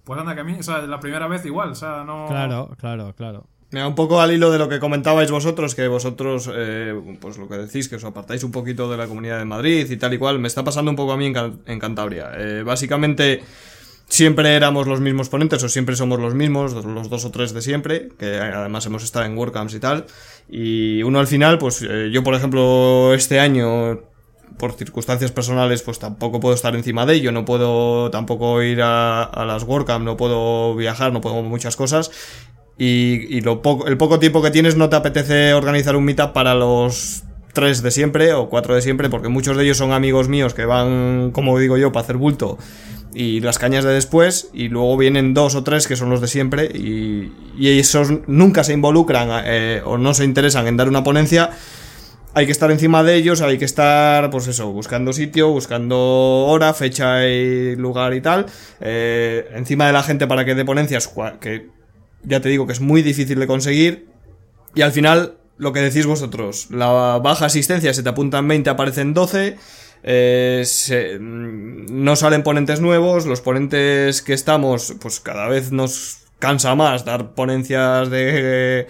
[0.04, 2.26] Pues anda que a mí, o sea, la primera vez igual, o sea, no...
[2.28, 3.48] Claro, claro, claro.
[3.74, 7.50] Mira, un poco al hilo de lo que comentabais vosotros, que vosotros, eh, pues lo
[7.50, 10.20] que decís, que os apartáis un poquito de la comunidad de Madrid y tal y
[10.20, 12.34] cual, me está pasando un poco a mí en, Cantabria.
[12.38, 13.42] Eh, básicamente,
[14.08, 17.64] siempre éramos los mismos ponentes, o siempre somos los mismos, los dos o tres de
[17.64, 20.06] siempre, que además hemos estado en WordCamps y tal.
[20.48, 24.02] Y uno al final, pues eh, yo, por ejemplo, este año
[24.60, 29.24] por circunstancias personales, pues tampoco puedo estar encima de ello, no puedo tampoco ir a,
[29.24, 32.12] a las WordCamp, no puedo viajar, no puedo muchas cosas
[32.78, 37.84] y, el poco tiempo que tienes no te apetece organizar un meetup para los tres
[37.84, 41.32] de siempre o cuatro de siempre, porque muchos de ellos son amigos míos que van,
[41.32, 42.58] como digo yo, para hacer bulto
[43.16, 46.28] y las cañas de después, y luego vienen dos o tres que son los de
[46.28, 51.52] siempre, y, esos nunca se involucran eh, o no se interesan en dar una ponencia.
[52.34, 55.98] Hay que estar encima de ellos, hay que estar, pues eso, buscando sitio, buscando
[56.48, 58.48] hora, fecha y lugar y tal,
[58.82, 61.70] eh, encima de la gente para que dé ponencias, que
[62.24, 64.08] ya te digo que es muy difícil de conseguir.
[64.76, 69.14] Y al final, lo que decís vosotros, la baja asistencia, se te apuntan 20, aparecen
[69.14, 69.58] 12.
[70.06, 70.66] Eh,
[71.20, 77.06] mm, no salen ponentes nuevos, los ponentes que estamos, pues cada vez nos cansa más
[77.06, 78.88] dar ponencias de,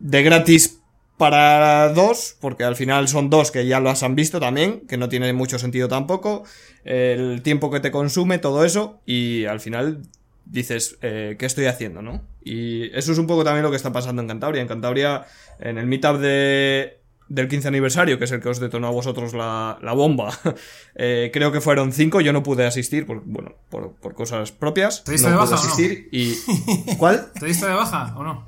[0.00, 0.80] de gratis
[1.16, 5.08] para dos, porque al final son dos que ya las han visto también, que no
[5.08, 6.42] tiene mucho sentido tampoco,
[6.84, 10.02] el tiempo que te consume, todo eso, y al final
[10.44, 12.22] dices, eh, ¿qué estoy haciendo, no?
[12.42, 14.62] Y eso es un poco también lo que está pasando en Cantabria.
[14.62, 15.26] En Cantabria,
[15.58, 19.32] en el meetup de, del 15 aniversario, que es el que os detonó a vosotros
[19.34, 20.38] la, la bomba,
[20.94, 25.04] eh, creo que fueron cinco, yo no pude asistir, por, bueno, por, por cosas propias.
[25.04, 26.34] ¿Te diste de baja asistir y...
[26.98, 27.32] ¿Cuál?
[27.38, 28.46] ¿Te diste de baja o no?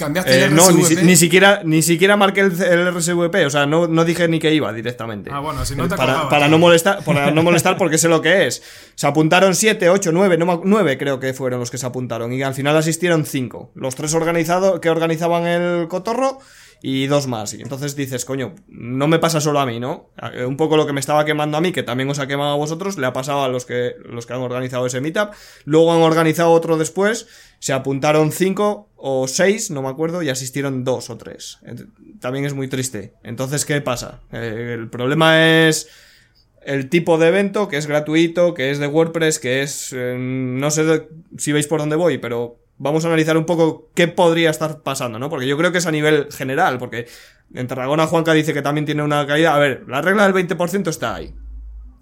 [0.00, 3.86] ¿Cambiaste el eh, No, ni, siquiera, ni siquiera marqué el, el, RSVP, o sea, no,
[3.86, 5.30] no, dije ni que iba directamente.
[5.30, 8.22] Ah, bueno, si no te para, para no molestar Para no molestar porque sé lo
[8.22, 8.62] que es.
[8.94, 12.42] Se apuntaron 7, 8, 9, no, 9 creo que fueron los que se apuntaron y
[12.42, 13.72] al final asistieron 5.
[13.74, 16.38] Los tres organizados que organizaban el cotorro
[16.82, 17.52] y dos más.
[17.54, 20.10] Y entonces dices, coño, no me pasa solo a mí, ¿no?
[20.32, 22.52] Eh, un poco lo que me estaba quemando a mí, que también os ha quemado
[22.52, 25.30] a vosotros, le ha pasado a los que, los que han organizado ese meetup.
[25.64, 27.26] Luego han organizado otro después,
[27.58, 31.58] se apuntaron cinco o seis, no me acuerdo, y asistieron dos o tres.
[32.20, 33.14] También es muy triste.
[33.22, 34.20] Entonces, ¿qué pasa?
[34.32, 35.88] Eh, el problema es
[36.62, 39.94] el tipo de evento, que es gratuito, que es de WordPress, que es...
[39.94, 44.08] eh, no sé si veis por dónde voy, pero vamos a analizar un poco qué
[44.08, 45.28] podría estar pasando, ¿no?
[45.28, 47.06] Porque yo creo que es a nivel general, porque
[47.54, 49.54] en Tarragona Juanca dice que también tiene una caída.
[49.54, 51.34] A ver, la regla del 20% está ahí.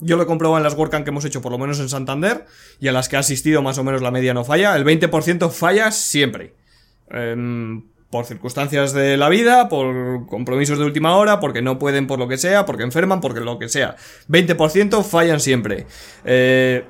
[0.01, 2.47] Yo lo he comprobado en las WordCamp que hemos hecho, por lo menos en Santander,
[2.79, 4.77] y a las que ha asistido más o menos la media no falla.
[4.77, 6.55] El 20% falla siempre.
[7.11, 12.21] Em, por circunstancias de la vida, por compromisos de última hora, porque no pueden por
[12.21, 13.97] lo que sea, porque enferman, porque lo que sea.
[14.29, 15.87] 20% fallan siempre.
[16.25, 16.85] Eh,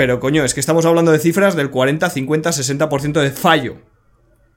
[0.00, 3.76] pero coño, es que estamos hablando de cifras del 40, 50, 60% de fallo.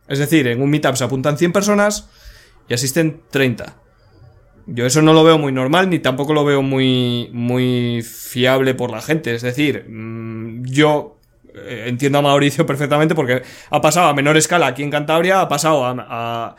[0.08, 2.08] Es decir, en un meetup se apuntan 100 personas
[2.69, 3.75] y asisten 30.
[4.67, 8.89] Yo eso no lo veo muy normal ni tampoco lo veo muy, muy fiable por
[8.89, 9.36] la gente.
[9.36, 11.19] Es decir, mm, yo
[11.56, 15.49] eh, entiendo a Mauricio perfectamente porque ha pasado a menor escala aquí en Cantabria, ha
[15.49, 16.56] pasado a, a-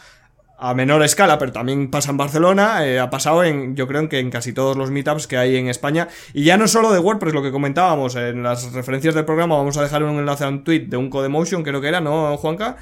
[0.57, 4.09] a menor escala, pero también pasa en Barcelona, eh, ha pasado en, yo creo en
[4.09, 6.09] que en casi todos los meetups que hay en España.
[6.33, 9.77] Y ya no solo de WordPress, lo que comentábamos en las referencias del programa, vamos
[9.77, 12.77] a dejar un enlace a un tweet de un Codemotion, creo que era, ¿no, Juanca?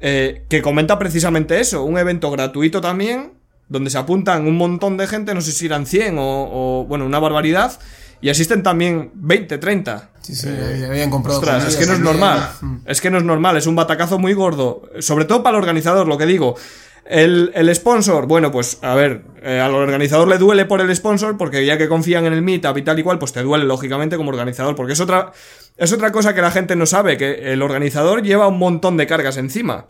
[0.00, 3.32] Eh, que comenta precisamente eso, un evento gratuito también,
[3.68, 7.06] donde se apuntan un montón de gente, no sé si eran 100 o, o, bueno,
[7.06, 7.78] una barbaridad,
[8.20, 10.10] y asisten también 20, 30.
[10.22, 11.40] Sí, sí, habían comprado.
[11.40, 12.48] Ostras, es que no es normal.
[12.62, 12.76] Mm.
[12.86, 14.88] Es que no es normal, es un batacazo muy gordo.
[15.00, 16.56] Sobre todo para el organizador, lo que digo.
[17.06, 21.36] El, el sponsor, bueno, pues a ver, eh, al organizador le duele por el sponsor,
[21.36, 24.16] porque ya que confían en el meetup y tal y cual, pues te duele lógicamente
[24.16, 25.32] como organizador, porque es otra,
[25.76, 29.06] es otra cosa que la gente no sabe, que el organizador lleva un montón de
[29.06, 29.88] cargas encima.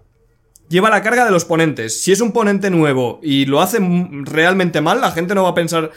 [0.68, 2.02] Lleva la carga de los ponentes.
[2.02, 3.78] Si es un ponente nuevo y lo hace
[4.22, 5.90] realmente mal, la gente no va a pensar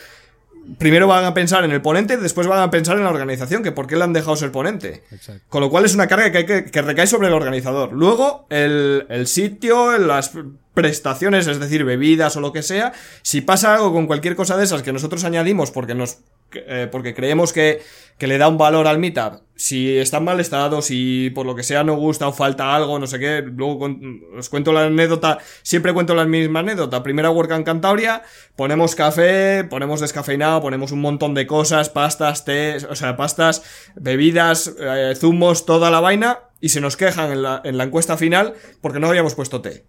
[0.78, 3.72] primero van a pensar en el ponente después van a pensar en la organización, que
[3.72, 5.04] por qué le han dejado ser ponente.
[5.12, 5.44] Exacto.
[5.50, 7.94] Con lo cual es una carga que, hay que, que recae sobre el organizador.
[7.94, 10.32] Luego, el, el sitio, las
[10.74, 14.64] prestaciones, es decir, bebidas o lo que sea, si pasa algo con cualquier cosa de
[14.64, 16.20] esas que nosotros añadimos porque nos
[16.54, 17.82] eh, porque creemos que,
[18.18, 21.56] que le da un valor al meetup, si está en mal estado, si por lo
[21.56, 23.90] que sea no gusta o falta algo, no sé qué, luego
[24.38, 28.24] os cuento la anécdota, siempre cuento la misma anécdota, primera WordCamp Cantabria,
[28.56, 33.64] ponemos café, ponemos descafeinado, ponemos un montón de cosas, pastas, té, o sea, pastas,
[33.96, 38.18] bebidas, eh, zumos, toda la vaina, y se nos quejan en la, en la encuesta
[38.18, 39.86] final porque no habíamos puesto té.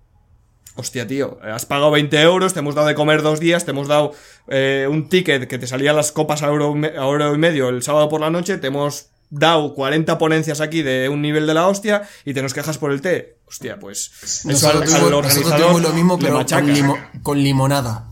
[0.81, 3.89] Hostia, tío, has pagado 20 euros, te hemos dado de comer dos días, te hemos
[3.89, 4.13] dado
[4.47, 7.83] eh, un ticket que te salían las copas a euro, a euro y medio el
[7.83, 11.67] sábado por la noche, te hemos dado 40 ponencias aquí de un nivel de la
[11.67, 13.39] hostia y te nos quejas por el té.
[13.49, 16.63] Hostia, pues eso Nosotros al, al organizador lo mismo, le pero machaca.
[16.63, 18.05] con, limo- con limonada.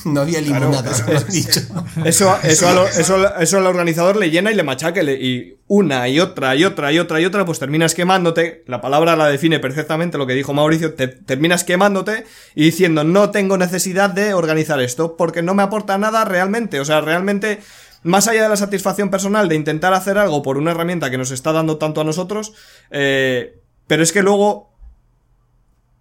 [0.04, 1.60] No había limonada, eso- mejor dicho.
[2.04, 5.56] Eso, eso, al, eso, eso al organizador le llena y le machaca y, le- y
[5.66, 8.64] una y otra y otra y otra y otra, pues terminas quemándote.
[8.66, 10.94] La palabra la define perfectamente lo que dijo Mauricio.
[10.94, 15.96] Te, terminas quemándote y diciendo no tengo necesidad de organizar esto porque no me aporta
[15.98, 16.80] nada realmente.
[16.80, 17.60] O sea, realmente,
[18.02, 21.30] más allá de la satisfacción personal de intentar hacer algo por una herramienta que nos
[21.30, 22.52] está dando tanto a nosotros,
[22.90, 24.69] eh, pero es que luego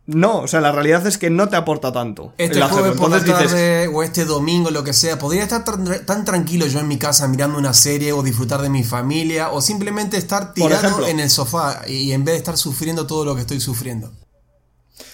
[0.10, 2.34] no, o sea, la realidad es que no te aporta tanto.
[2.40, 6.04] Este jueves por la dices, tarde o este domingo, lo que sea, podría estar tan,
[6.06, 9.62] tan tranquilo yo en mi casa mirando una serie o disfrutar de mi familia o
[9.62, 11.08] simplemente estar tirado ejemplo.
[11.08, 14.12] en el sofá y en vez de estar sufriendo todo lo que estoy sufriendo.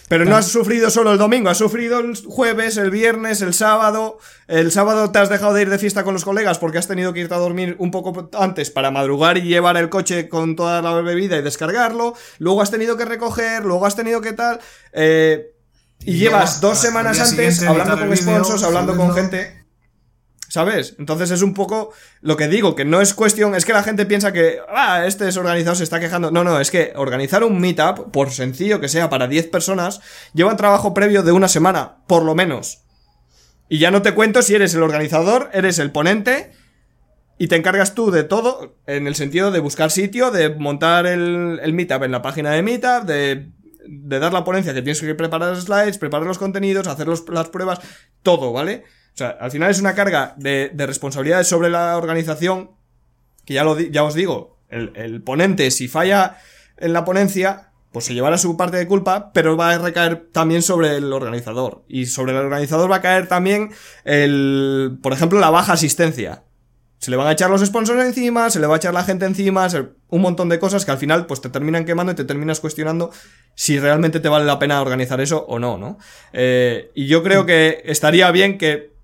[0.07, 4.19] Pero no has sufrido solo el domingo, has sufrido el jueves, el viernes, el sábado.
[4.47, 7.11] El sábado te has dejado de ir de fiesta con los colegas porque has tenido
[7.11, 10.81] que irte a dormir un poco antes para madrugar y llevar el coche con toda
[10.83, 12.13] la bebida y descargarlo.
[12.37, 14.59] Luego has tenido que recoger, luego has tenido que tal.
[14.93, 15.51] eh,
[16.01, 19.64] y, Y llevas dos semanas antes hablando con sponsors, hablando con gente.
[20.55, 20.95] ¿Sabes?
[20.99, 21.91] Entonces es un poco
[22.21, 25.25] lo que digo, que no es cuestión, es que la gente piensa que, ah, este
[25.25, 26.31] desorganizado se está quejando.
[26.31, 29.99] No, no, es que organizar un meetup, por sencillo que sea para 10 personas,
[30.33, 32.85] lleva trabajo previo de una semana, por lo menos.
[33.67, 36.53] Y ya no te cuento si eres el organizador, eres el ponente
[37.37, 41.73] y te encargas tú de todo, en el sentido de buscar sitio, de montar el,
[41.73, 43.51] meetup en la página de meetup, de,
[43.85, 47.81] dar la ponencia que tienes que preparar slides, preparar los contenidos, hacer las pruebas,
[48.23, 48.85] todo, ¿vale?
[49.15, 52.71] O sea, al final es una carga de, de responsabilidades sobre la organización,
[53.45, 56.37] que ya, lo, ya os digo, el, el ponente si falla
[56.75, 60.61] en la ponencia, pues se llevará su parte de culpa, pero va a recaer también
[60.61, 61.85] sobre el organizador.
[61.87, 63.71] Y sobre el organizador va a caer también
[64.03, 66.43] el, por ejemplo, la baja asistencia.
[66.97, 69.25] Se le van a echar los sponsors encima, se le va a echar la gente
[69.25, 69.69] encima,
[70.09, 73.11] un montón de cosas que al final pues te terminan quemando y te terminas cuestionando
[73.53, 75.97] si realmente te vale la pena organizar eso o no, ¿no?
[76.33, 78.94] Eh, y yo creo que estaría bien que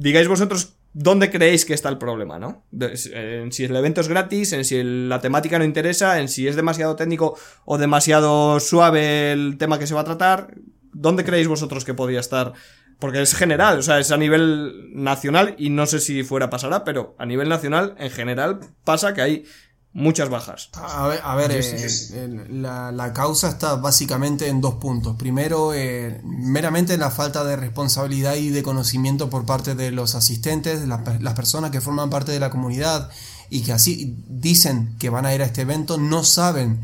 [0.00, 2.64] digáis vosotros dónde creéis que está el problema, ¿no?
[2.72, 6.56] En si el evento es gratis, en si la temática no interesa, en si es
[6.56, 10.54] demasiado técnico o demasiado suave el tema que se va a tratar.
[10.92, 12.52] ¿Dónde creéis vosotros que podría estar
[12.98, 16.84] porque es general, o sea, es a nivel nacional y no sé si fuera pasará,
[16.84, 19.44] pero a nivel nacional en general pasa que hay
[19.92, 20.70] muchas bajas.
[20.72, 25.16] A ver, a ver eh, la, la, causa está básicamente en dos puntos.
[25.16, 30.86] Primero, eh, meramente la falta de responsabilidad y de conocimiento por parte de los asistentes,
[30.86, 33.10] las personas que forman parte de la comunidad
[33.48, 36.80] y que así dicen que van a ir a este evento, no saben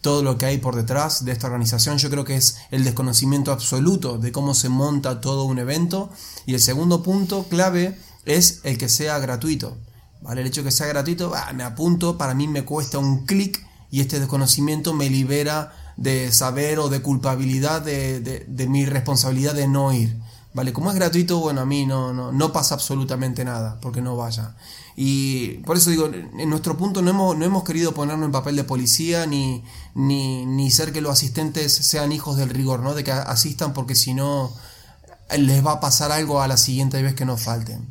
[0.00, 1.98] todo lo que hay por detrás de esta organización.
[1.98, 6.10] Yo creo que es el desconocimiento absoluto de cómo se monta todo un evento.
[6.46, 9.76] Y el segundo punto clave es el que sea gratuito.
[10.20, 10.40] ¿Vale?
[10.40, 14.00] El hecho de que sea gratuito, me apunto, para mí me cuesta un clic y
[14.00, 19.92] este desconocimiento me libera de saber o de culpabilidad de, de, mi responsabilidad de no
[19.92, 20.16] ir.
[20.54, 20.72] ¿Vale?
[20.72, 24.56] Como es gratuito, bueno, a mí no, no, no pasa absolutamente nada porque no vaya.
[24.96, 28.56] Y por eso digo, en nuestro punto no hemos, no hemos querido ponernos en papel
[28.56, 29.62] de policía ni,
[29.94, 32.94] ni, ni ser que los asistentes sean hijos del rigor, ¿no?
[32.94, 34.52] De que asistan porque si no
[35.36, 37.88] les va a pasar algo a la siguiente vez que nos falten.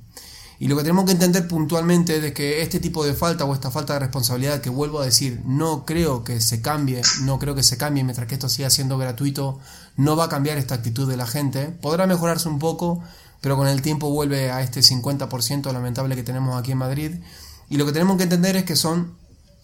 [0.60, 3.54] Y lo que tenemos que entender puntualmente es de que este tipo de falta o
[3.54, 7.54] esta falta de responsabilidad que vuelvo a decir, no creo que se cambie, no creo
[7.54, 9.60] que se cambie mientras que esto siga siendo gratuito,
[9.98, 11.68] no va a cambiar esta actitud de la gente.
[11.68, 13.04] Podrá mejorarse un poco,
[13.40, 17.12] pero con el tiempo vuelve a este 50% lamentable que tenemos aquí en Madrid.
[17.70, 19.16] Y lo que tenemos que entender es que son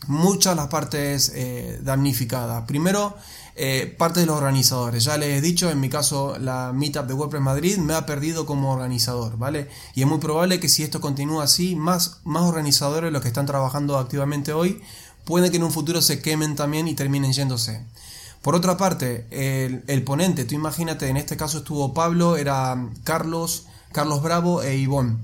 [0.07, 2.65] muchas las partes eh, damnificadas.
[2.67, 3.15] Primero,
[3.55, 5.03] eh, parte de los organizadores.
[5.03, 8.45] Ya les he dicho, en mi caso, la Meetup de WordPress Madrid me ha perdido
[8.45, 9.69] como organizador, ¿vale?
[9.93, 13.45] Y es muy probable que si esto continúa así, más, más organizadores, los que están
[13.45, 14.81] trabajando activamente hoy,
[15.25, 17.85] puede que en un futuro se quemen también y terminen yéndose.
[18.41, 24.21] Por otra parte, el, ponente, tú imagínate, en este caso estuvo Pablo, era Carlos, Carlos
[24.21, 25.17] Bravo e Ivonne.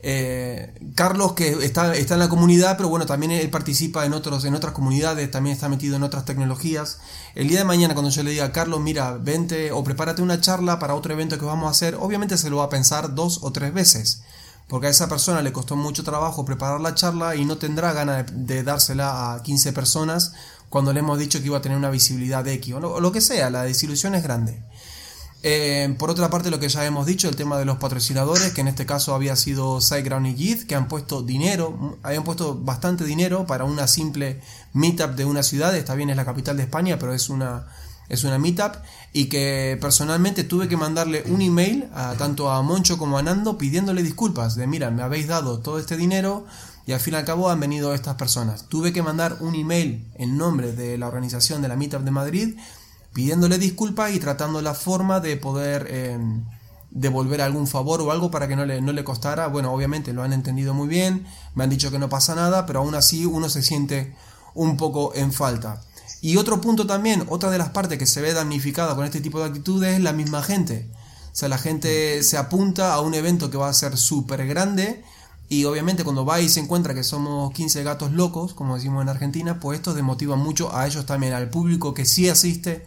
[0.00, 4.44] Eh, Carlos que está, está, en la comunidad, pero bueno, también él participa en, otros,
[4.44, 7.00] en otras comunidades, también está metido en otras tecnologías.
[7.34, 10.78] El día de mañana cuando yo le diga Carlos, mira, vente o prepárate una charla
[10.78, 13.52] para otro evento que vamos a hacer, obviamente se lo va a pensar dos o
[13.52, 14.22] tres veces.
[14.68, 18.26] Porque a esa persona le costó mucho trabajo preparar la charla y no tendrá ganas
[18.30, 20.32] de dársela a 15 personas
[20.68, 23.22] cuando le hemos dicho que iba a tener una visibilidad de X o lo, que
[23.22, 24.62] sea, la desilusión es grande.
[25.42, 28.60] Eh, por otra parte, lo que ya hemos dicho, el tema de los patrocinadores, que
[28.60, 33.04] en este caso había sido SiteGround y JIT, que han puesto dinero, habían puesto bastante
[33.04, 34.40] dinero para una simple
[34.72, 37.68] meetup de una ciudad, esta bien es la capital de España, pero es una,
[38.08, 38.78] es una meetup,
[39.12, 43.58] y que personalmente tuve que mandarle un email a, tanto a Moncho como a Nando
[43.58, 46.46] pidiéndole disculpas, de mira, me habéis dado todo este dinero,
[46.84, 48.64] y al fin y al cabo han venido estas personas.
[48.66, 52.56] Tuve que mandar un email en nombre de la organización de la Meetup de Madrid
[53.18, 56.44] pidiéndole disculpas y tratando la forma de poder em,
[56.92, 59.48] devolver algún favor o algo para que no le, no le costara.
[59.48, 61.26] Bueno, obviamente lo han entendido muy bien,
[61.56, 64.14] me han dicho que no pasa nada, pero aún así uno se siente
[64.54, 65.82] un poco en falta.
[66.20, 69.40] Y otro punto también, otra de las partes que se ve damnificada con este tipo
[69.40, 70.88] de actitudes es la misma gente.
[71.32, 75.02] O sea, la gente se apunta a un evento que va a ser súper grande
[75.48, 79.08] y obviamente cuando va y se encuentra que somos 15 gatos locos, como decimos en
[79.08, 82.86] Argentina, pues esto desmotiva mucho a ellos también, al público que sí asiste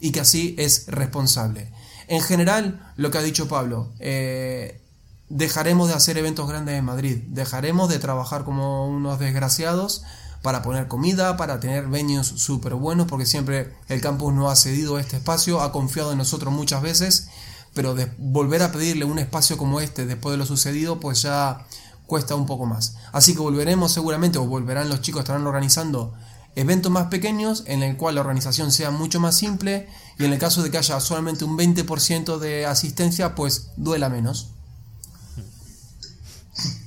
[0.00, 1.72] y que así es responsable.
[2.08, 4.80] En general, lo que ha dicho Pablo, eh,
[5.28, 10.02] dejaremos de hacer eventos grandes en Madrid, dejaremos de trabajar como unos desgraciados
[10.42, 14.98] para poner comida, para tener venues súper buenos, porque siempre el campus no ha cedido
[14.98, 17.28] este espacio, ha confiado en nosotros muchas veces,
[17.74, 21.66] pero volver a pedirle un espacio como este después de lo sucedido, pues ya
[22.06, 22.96] cuesta un poco más.
[23.12, 26.14] Así que volveremos seguramente, o volverán los chicos, estarán organizando
[26.56, 29.88] eventos más pequeños en el cual la organización sea mucho más simple
[30.18, 34.50] y en el caso de que haya solamente un 20% de asistencia, pues duela menos.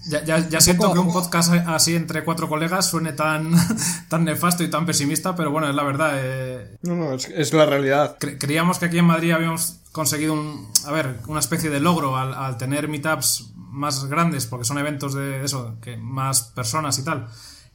[0.09, 3.53] Ya, siento que un podcast así entre cuatro colegas suene tan,
[4.09, 6.13] tan nefasto y tan pesimista, pero bueno, es la verdad.
[6.15, 6.77] Eh.
[6.81, 8.17] no, no, es, la realidad.
[8.17, 12.33] creíamos que aquí en Madrid habíamos conseguido un, a ver, una especie de logro al,
[12.33, 17.27] al tener meetups más grandes, porque son eventos de eso, que más personas y tal.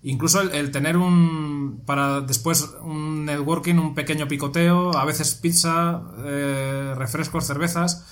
[0.06, 6.92] Incluso el, tener un, para después un networking, un pequeño picoteo, a veces pizza, eh,
[6.94, 8.04] refrescos, cervezas,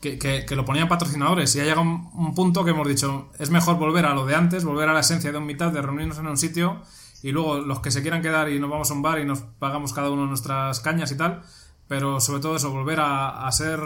[0.00, 1.54] que, que, lo ponían patrocinadores.
[1.54, 4.64] Y ha llegado un, punto que hemos dicho, es mejor volver a lo de antes,
[4.64, 6.82] volver a la esencia de un mitad, de reunirnos en un sitio
[7.22, 9.38] y luego los que se quieran quedar y nos vamos a un bar y nos
[9.60, 11.42] pagamos cada uno nuestras cañas y tal.
[11.86, 13.78] Pero sobre todo eso, volver a, a ser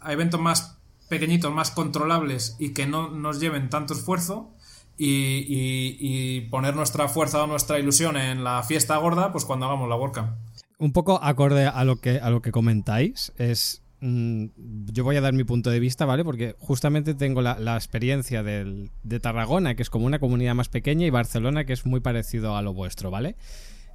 [0.00, 0.78] a eventos más
[1.10, 4.54] pequeñitos, más controlables y que no nos lleven tanto esfuerzo
[4.98, 9.96] y, poner nuestra fuerza o nuestra ilusión en la fiesta gorda, pues cuando hagamos la
[9.96, 10.36] WordCamp.
[10.78, 14.46] Un poco acorde a lo que, a lo que comentáis, es mm,
[14.92, 16.24] yo voy a dar mi punto de vista, ¿vale?
[16.24, 21.10] Porque justamente tengo la, experiencia de Tarragona, que es como una comunidad más pequeña, y
[21.10, 23.36] Barcelona, que es muy parecido a lo vuestro, ¿vale?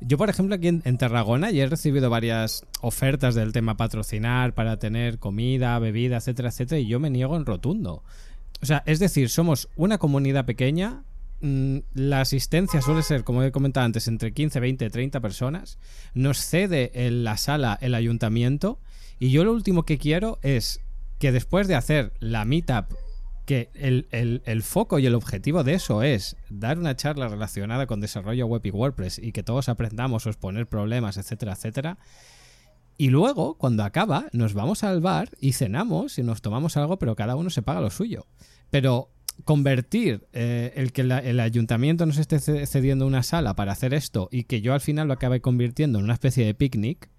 [0.01, 4.53] Yo, por ejemplo, aquí en, en Tarragona ya he recibido varias ofertas del tema patrocinar
[4.53, 8.03] para tener comida, bebida, etcétera, etcétera, y yo me niego en rotundo.
[8.63, 11.03] O sea, es decir, somos una comunidad pequeña,
[11.41, 15.77] mm, la asistencia suele ser, como he comentado antes, entre 15, 20, 30 personas.
[16.13, 18.79] Nos cede en la sala el ayuntamiento.
[19.19, 20.79] Y yo lo último que quiero es
[21.19, 22.85] que después de hacer la meetup,
[23.45, 27.85] que el, el- el foco y el objetivo de eso es dar una charla relacionada
[27.87, 31.97] con desarrollo web y WordPress y que todos aprendamos a exponer problemas, etcétera, etcétera.
[32.97, 37.17] Y luego, cuando acaba, nos vamos al bar y cenamos y nos tomamos algo, pero
[37.17, 38.25] cada uno se paga lo suyo.
[38.73, 39.11] Pero
[39.45, 44.29] convertir eh, el que el ayuntamiento nos esté ce- cediendo una sala para hacer esto
[44.31, 47.09] y que yo al final lo acabe convirtiendo en una especie de picnic,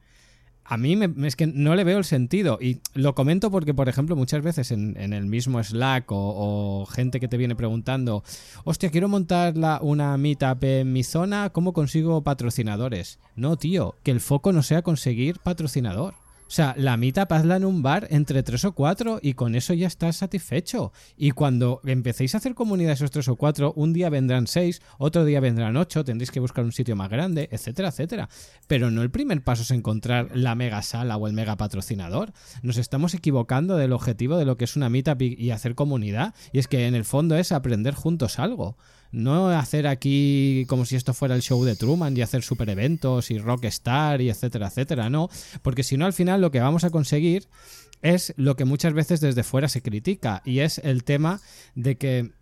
[0.65, 2.59] a mí me- es que no le veo el sentido.
[2.61, 7.29] Y lo comento porque, por ejemplo, muchas veces en, el mismo Slack o, gente que
[7.29, 8.25] te viene preguntando,
[8.65, 13.19] hostia, quiero montar una meetup en mi zona, ¿cómo consigo patrocinadores?
[13.37, 16.15] No, tío, que el foco no sea conseguir patrocinador.
[16.47, 19.73] O sea, la meetup hazla en un bar entre tres o cuatro y con eso
[19.73, 20.93] ya estás satisfecho.
[21.17, 25.25] Y cuando empecéis a hacer comunidad esos tres o cuatro, un día vendrán seis, otro
[25.25, 28.29] día vendrán ocho, tendréis que buscar un sitio más grande, etcétera, etcétera.
[28.67, 32.33] Pero no el primer paso es encontrar la mega sala o el mega patrocinador.
[32.63, 36.35] Nos estamos equivocando del objetivo de lo que es una meetup y hacer comunidad.
[36.53, 38.77] Y es que en el fondo es aprender juntos algo.
[39.15, 43.31] No hacer aquí como si esto fuera el show de Truman y hacer super eventos
[43.31, 45.09] y rockstar y etcétera, etcétera.
[45.09, 45.31] No,
[45.63, 47.47] porque si no al final lo que vamos a conseguir
[48.03, 51.41] es lo que muchas veces desde fuera se critica y es el tema
[51.77, 52.33] de que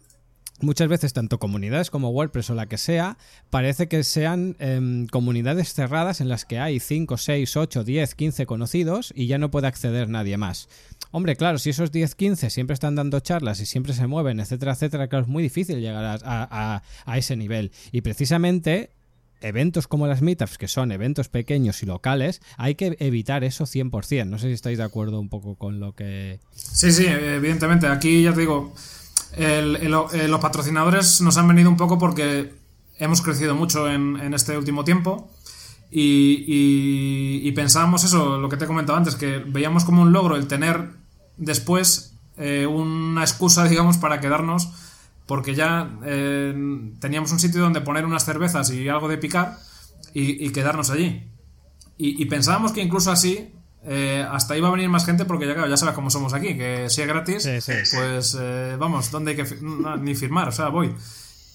[0.63, 3.19] muchas veces tanto comunidades como WordPress o la que sea,
[3.51, 8.47] parece que sean em, comunidades cerradas en las que hay 5, 6, 8, 10, 15
[8.47, 10.69] conocidos y ya no puede acceder nadie más.
[11.11, 14.73] Hombre, claro, si esos 10, 15 siempre están dando charlas y siempre se mueven, etcétera,
[14.73, 17.71] etcétera, claro, es muy difícil llegar a, a- ese nivel.
[17.91, 18.91] Y precisamente
[19.43, 24.27] eventos como las meetups, que son eventos pequeños y locales, hay que evitar eso 100%.
[24.27, 26.39] No sé si estáis de acuerdo un poco con lo que...
[26.55, 27.89] Sí, sí, evidentemente.
[27.89, 28.73] Aquí ya te digo,
[29.35, 29.89] eh,
[30.29, 32.55] los patrocinadores nos han venido un poco porque
[32.99, 35.31] hemos crecido mucho en, este último tiempo
[35.91, 40.47] y, pensábamos eso, lo que te he comentado antes, que veíamos como un logro el
[40.47, 40.91] tener
[41.37, 44.71] después eh, una excusa, digamos, para quedarnos
[45.27, 49.59] porque ya eh, teníamos un sitio donde poner unas cervezas y algo de picar
[50.15, 51.27] y, quedarnos allí.
[51.97, 53.53] Y pensábamos que incluso así
[53.85, 56.57] eh, hasta iba a venir más gente porque ya, claro, ya sabes cómo somos aquí,
[56.57, 57.73] que si es gratis, Sí, sí.
[57.97, 60.49] pues eh, vamos, ¿dónde hay que fi- no, ni firmar?
[60.49, 60.95] O sea, voy.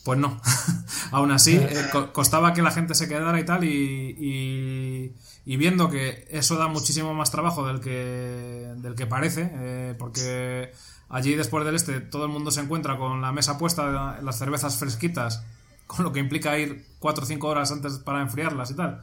[0.03, 0.39] Pues no.
[1.11, 5.15] Aún así, eh, co- costaba que la gente se quedara y tal, y, y,
[5.45, 10.71] y viendo que eso da muchísimo más trabajo del que, del que parece, eh, porque
[11.09, 14.77] allí después del este todo el mundo se encuentra con la mesa puesta, las cervezas
[14.77, 15.43] fresquitas,
[15.87, 19.01] con lo que implica ir 4 o 5 horas antes para enfriarlas y tal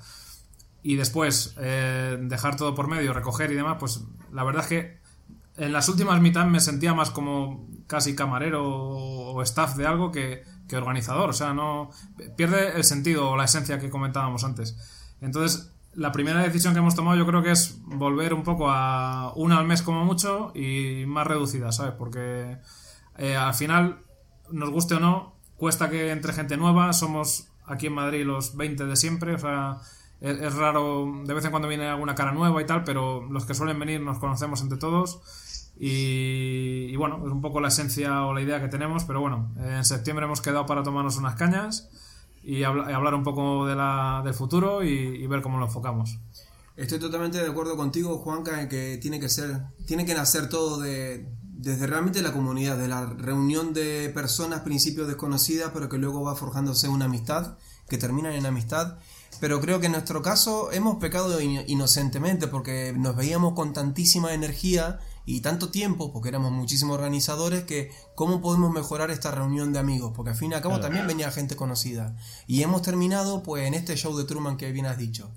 [0.84, 4.98] y después eh, dejar todo por medio, recoger y demás, pues la verdad es que
[5.56, 10.44] en las últimas mitad me sentía más como casi camarero o staff de algo que,
[10.68, 11.30] que organizador.
[11.30, 11.90] O sea, no
[12.36, 14.76] pierde el sentido o la esencia que comentábamos antes.
[15.22, 19.32] Entonces, la primera decisión que hemos tomado yo creo que es volver un poco a
[19.36, 21.94] una al mes como mucho y más reducida, ¿sabes?
[21.96, 22.58] Porque
[23.16, 24.00] eh, al final,
[24.50, 26.92] nos guste o no, cuesta que entre gente nueva.
[26.92, 29.78] Somos aquí en Madrid los 20 de siempre, o sea,
[30.24, 33.54] es, raro, de vez en cuando viene alguna cara nueva y tal, pero los que
[33.54, 35.20] suelen venir nos conocemos entre todos.
[35.76, 39.84] Y, bueno, es un poco la esencia o la idea que tenemos, pero bueno, en
[39.84, 41.88] septiembre hemos quedado para tomarnos unas cañas
[42.42, 46.18] y habla- y hablar un poco del futuro y, ver cómo lo enfocamos.
[46.76, 50.80] Estoy totalmente de acuerdo contigo, Juanca, en que tiene que ser, tiene que nacer todo
[50.80, 56.22] de, desde realmente la comunidad, de la reunión de personas, principios desconocidas, pero que luego
[56.22, 57.58] va forjándose una amistad,
[57.88, 58.98] que terminan en amistad.
[59.40, 64.32] Pero creo que en nuestro caso hemos pecado in- inocentemente porque nos veíamos con tantísima
[64.34, 69.78] energía y tanto tiempo, porque éramos muchísimos organizadores, que cómo podemos mejorar esta reunión de
[69.78, 72.14] amigos, porque al fin y al cabo también venía gente conocida.
[72.46, 75.30] Y hemos terminado pues en este show de Truman que bien has dicho.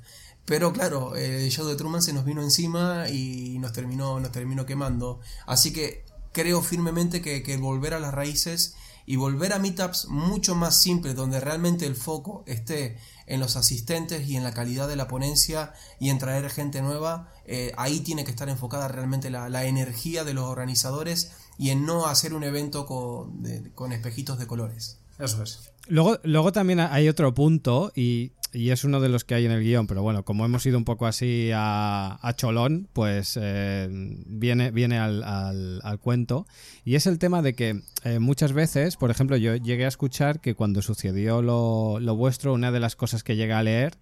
[0.46, 4.66] Pero claro, el show de Truman se nos vino encima y nos terminó, nos terminó
[4.66, 5.20] quemando.
[5.46, 8.76] Así que creo firmemente que, que volver a las raíces
[9.06, 12.98] y volver a meetups mucho más simples, donde realmente el foco esté
[13.28, 17.32] en los asistentes y en la calidad de la ponencia y en traer gente nueva,
[17.46, 21.86] eh, ahí tiene que estar enfocada realmente la, la energía de los organizadores y en
[21.86, 24.98] no hacer un evento con, de- con espejitos de colores.
[25.20, 25.72] Eso es.
[25.88, 29.52] Luego, luego también hay otro punto y, y es uno de los que hay en
[29.52, 33.88] el guion, pero bueno, como hemos ido un poco así a, a cholón, pues eh,
[33.92, 36.48] viene, viene al, al- cuento.
[36.84, 40.40] Y es el tema de que eh, muchas veces, por ejemplo, yo llegué a escuchar
[40.40, 43.98] que cuando sucedió lo, lo vuestro, una de las cosas que llegué a leer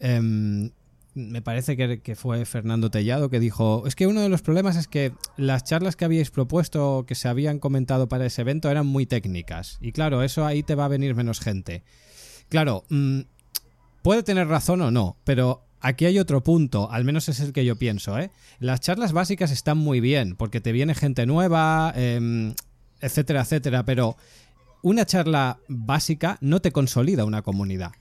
[0.00, 0.70] em,
[1.14, 4.76] me parece que, que, fue Fernando Tellado que dijo, es que uno de los problemas
[4.76, 8.86] es que las charlas que habíais propuesto, que se habían comentado para ese evento, eran
[8.86, 9.78] muy técnicas.
[9.80, 11.84] Y claro, eso ahí te va a venir menos gente.
[12.48, 13.20] Claro, mmm,
[14.06, 17.64] puede tener razón o no, pero aquí hay otro punto, al menos es el que
[17.64, 18.30] yo pienso, ¿eh?
[18.60, 22.54] Las charlas básicas están muy bien, porque te viene gente nueva, eh,
[23.00, 24.16] etcétera, etcétera, pero
[24.80, 27.94] una charla básica no te consolida una comunidad.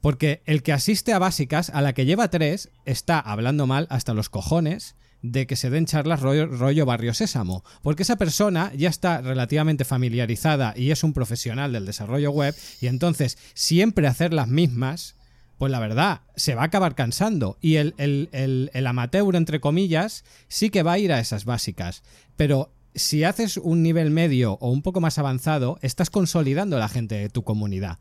[0.00, 4.14] Porque el que asiste a básicas, a la que lleva tres, está hablando mal hasta
[4.14, 9.20] los cojones de que se den charlas rollo, barrio sésamo, porque esa persona ya está
[9.20, 15.16] relativamente familiarizada y es un profesional del desarrollo web y entonces siempre hacer las mismas,
[15.60, 19.60] pues la verdad, se va a acabar cansando y el, el, el, el amateur, entre
[19.60, 22.02] comillas, sí que va a ir a esas básicas,
[22.38, 26.88] pero si haces un nivel medio o un poco más avanzado, estás consolidando a la
[26.88, 27.98] gente de tu comunidad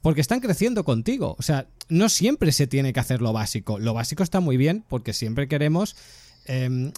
[0.00, 1.36] porque están creciendo contigo.
[1.38, 3.78] O sea, no siempre se tiene que hacer lo básico.
[3.78, 5.96] Lo básico está muy bien porque siempre queremos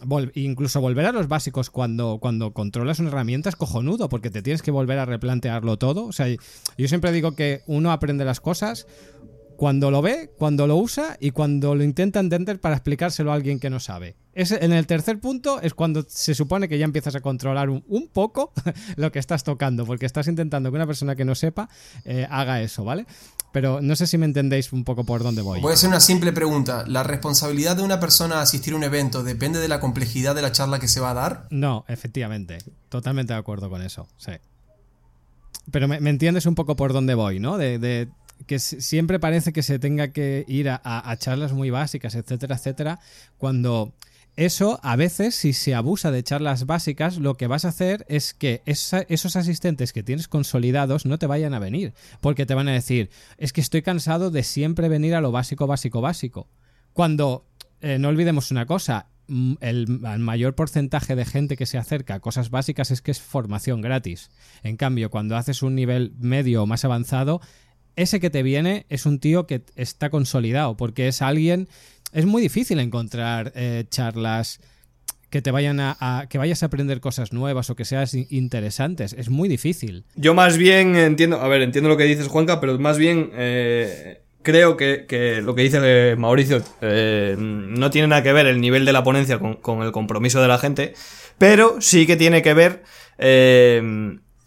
[0.04, 4.42] vol incluso volver a los básicos cuando, cuando controlas una herramienta es cojonudo porque te
[4.42, 6.06] tienes que volver a replantearlo todo.
[6.06, 8.86] O sea, yo siempre digo que uno aprende las cosas
[9.56, 13.60] cuando lo ve, cuando lo usa y cuando lo intenta entender para explicárselo a alguien
[13.60, 14.16] que no sabe.
[14.32, 17.84] Es, en el tercer punto es cuando se supone que ya empiezas a controlar un,
[17.86, 18.52] un poco
[18.96, 21.68] lo que estás tocando, porque estás intentando que una persona que no sepa
[22.04, 23.06] eh, haga eso, ¿vale?
[23.52, 25.60] Pero no sé si me entendéis un poco por dónde voy.
[25.60, 26.84] Voy a hacer una simple pregunta.
[26.88, 30.42] ¿La responsabilidad de una persona a asistir a un evento depende de la complejidad de
[30.42, 31.46] la charla que se va a dar?
[31.50, 32.58] No, efectivamente.
[32.88, 34.32] Totalmente de acuerdo con eso, sí.
[35.70, 37.56] Pero me, me entiendes un poco por dónde voy, ¿no?
[37.56, 38.08] De, de
[38.46, 43.00] que siempre parece que se tenga que ir a, charlas muy básicas, etcétera, etcétera,
[43.38, 43.94] cuando
[44.36, 48.34] eso a veces, si se abusa de charlas básicas, lo que vas a hacer es
[48.34, 52.72] que esos asistentes que tienes consolidados no te vayan a venir, porque te van a
[52.72, 56.48] decir, es que estoy cansado de siempre venir a lo básico, básico, básico.
[56.92, 57.46] Cuando,
[57.80, 62.20] eh, no olvidemos una cosa, el, el, mayor porcentaje de gente que se acerca a
[62.20, 64.30] cosas básicas es que es formación gratis.
[64.62, 67.40] En cambio, cuando haces un nivel medio o más avanzado,
[67.96, 71.68] ese que te viene es un tío que está consolidado, porque es alguien...
[72.12, 74.60] Es muy difícil encontrar eh, charlas
[75.34, 79.12] que te vayan a, que vayas a aprender cosas nuevas o que seas interesantes.
[79.14, 80.04] Es muy difícil.
[80.14, 84.22] Yo más bien entiendo, a ver, entiendo lo que dices, Juanca, pero más bien eh,
[84.42, 88.92] creo que, lo que dice Mauricio eh, no tiene nada que ver el nivel de
[88.92, 90.94] la ponencia con, el compromiso de la gente,
[91.36, 92.84] pero sí que tiene que ver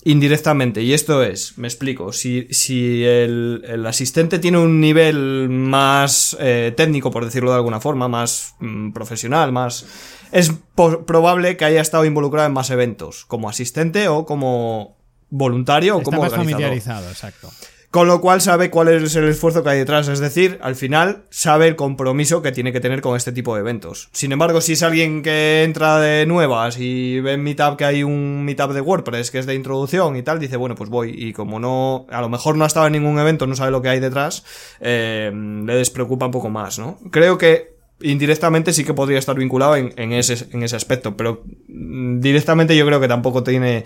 [0.03, 0.81] indirectamente.
[0.81, 6.73] Y esto es, me explico, si, si el, el asistente tiene un nivel más eh,
[6.75, 9.85] técnico, por decirlo de alguna forma, más mm, profesional, más...
[10.31, 14.97] Es probable que haya estado involucrado en más eventos, como asistente o como
[15.29, 16.59] voluntario o como más organizador.
[16.59, 17.49] familiarizado, exacto.
[17.89, 21.23] Con lo cual sabe cuál es el esfuerzo que hay detrás, es decir, al final
[21.29, 24.09] sabe el compromiso que tiene que tener con este tipo de eventos.
[24.11, 28.03] Sin embargo, si es alguien que entra de nuevas y ve en Meetup que hay
[28.03, 31.15] un Meetup de WordPress que es de introducción y tal, dice, bueno, pues voy.
[31.17, 33.81] Y como no, a lo mejor no ha estado en ningún evento, no sabe lo
[33.81, 34.43] que hay detrás,
[34.81, 36.99] eh, le despreocupa un poco más, ¿no?
[37.09, 42.19] Creo que indirectamente sí que podría estar vinculado en, ese, en ese aspecto, pero mm,
[42.19, 43.85] directamente yo creo que tampoco tiene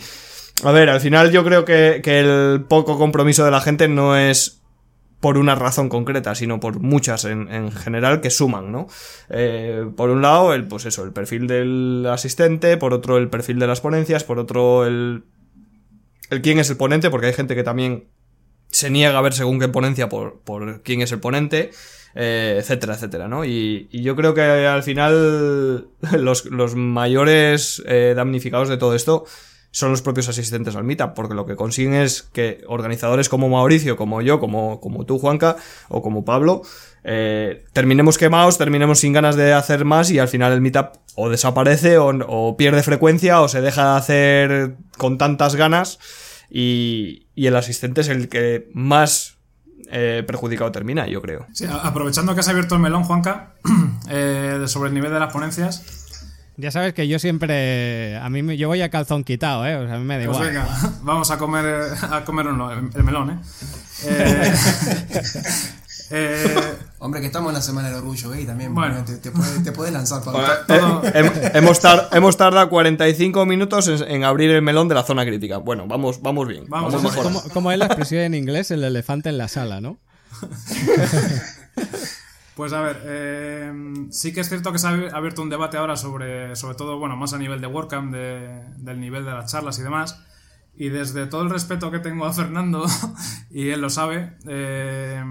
[0.63, 4.15] a ver, al final yo creo que, que, el poco compromiso de la gente no
[4.15, 4.61] es
[5.19, 8.87] por una razón concreta, sino por muchas en, en general que suman, ¿no?
[9.29, 13.59] Eh, por un lado, el, pues eso, el perfil del asistente, por otro, el perfil
[13.59, 15.23] de las ponencias, por otro, el,
[16.31, 18.07] el quién es el ponente, porque hay gente que también
[18.69, 21.69] se niega a ver según qué ponencia por, por quién es el ponente.
[22.13, 23.45] Eh, etcétera, etcétera, ¿no?
[23.45, 25.87] Y, y, yo creo que al final
[26.19, 29.23] los, los mayores eh, damnificados de todo esto
[29.71, 33.97] son los propios asistentes al meetup, porque lo que consiguen es que organizadores como Mauricio,
[33.97, 35.55] como yo, como, como tú, Juanca,
[35.89, 36.61] o como Pablo,
[37.03, 41.29] eh, terminemos quemados, terminemos sin ganas de hacer más y al final el meetup o
[41.29, 45.99] desaparece o, pierde frecuencia o se deja de hacer con tantas ganas
[46.49, 49.37] y, y el asistente es el que más
[49.93, 51.47] eh, perjudicado termina, yo creo.
[51.83, 53.55] Aprovechando que has abierto el melón, Juanca,
[54.09, 56.00] eh, sobre el nivel de las ponencias,
[56.61, 58.15] ya sabes que yo siempre.
[58.17, 59.75] A mí yo voy a calzón quitado, ¿eh?
[59.75, 60.49] O sea, a mí me da pues igual.
[60.49, 60.67] venga,
[61.03, 63.39] vamos a comer, a comer uno, el, el melón, ¿eh?
[66.11, 68.75] eh, eh Hombre, que estamos en la semana del orgullo gay también.
[68.75, 69.03] Bueno.
[69.03, 71.11] Te, te, puedes, te puedes lanzar para bueno, todo.
[71.55, 75.57] hemos, tar hemos, tardado 45 minutos en, en, abrir el melón de la zona crítica.
[75.57, 76.65] Bueno, vamos, vamos bien.
[76.67, 79.97] Vamos, vamos como, como es la expresión en inglés, el elefante en la sala, ¿no?
[82.55, 83.73] Pues a ver, eh,
[84.11, 87.15] sí que es cierto que se ha abierto un debate ahora sobre, sobre todo, bueno,
[87.15, 90.21] más a nivel de WordCamp, de, del nivel de las charlas y demás.
[90.75, 92.85] Y desde todo el respeto que tengo a Fernando,
[93.51, 95.23] y él lo sabe, eh,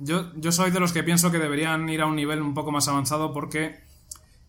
[0.00, 2.72] yo, yo soy de los que pienso que deberían ir a un nivel un poco
[2.72, 3.86] más avanzado porque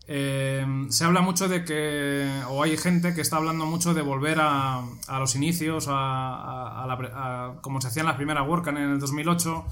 [0.10, 4.40] eh, se habla mucho de que, o hay gente que está hablando mucho de volver
[4.40, 8.92] a, a los inicios, a, a, la, a, como se hacían las primeras WordCamp en
[8.92, 9.66] el 2008,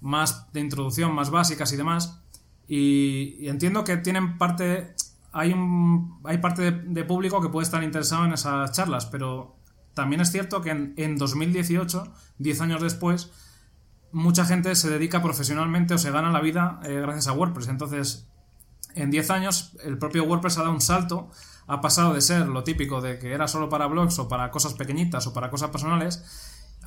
[0.00, 2.20] más de introducción, más básicas y demás.
[2.68, 4.94] Y, entiendo que tienen parte,
[5.32, 9.56] hay, un, hay parte de, público que puede estar interesado en esas charlas, pero
[9.94, 13.30] también es cierto que en, en 2018, 10 años después,
[14.12, 17.68] mucha gente se dedica profesionalmente o se gana la vida eh, gracias a WordPress.
[17.68, 18.28] Entonces,
[18.94, 21.30] en 10 años el propio WordPress ha dado un salto,
[21.66, 24.74] ha pasado de ser lo típico de que era solo para blogs o para cosas
[24.74, 26.24] pequeñitas o para cosas personales,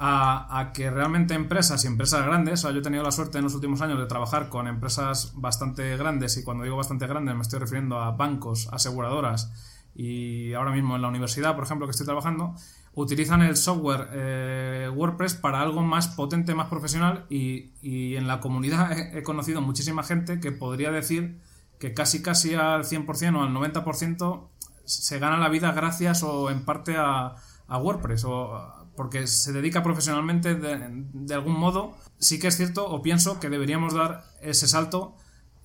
[0.01, 3.43] a, que realmente empresas y empresas grandes, o sea, yo he tenido la suerte en
[3.43, 7.41] los últimos años de trabajar con empresas bastante grandes, y cuando digo bastante grandes me
[7.41, 9.51] estoy refiriendo a bancos, aseguradoras,
[9.93, 12.55] y ahora mismo en la universidad, por ejemplo, que estoy trabajando,
[12.93, 18.39] utilizan el software eh, WordPress para algo más potente, más profesional, y, y en la
[18.39, 21.41] comunidad he, he conocido muchísima gente que podría decir
[21.77, 24.47] que casi casi al 100% o al 90%
[24.85, 27.35] se gana la vida gracias o en parte a,
[27.67, 31.95] a WordPress o porque se dedica profesionalmente de, algún modo.
[32.17, 35.15] Sí que es cierto o pienso que deberíamos dar ese salto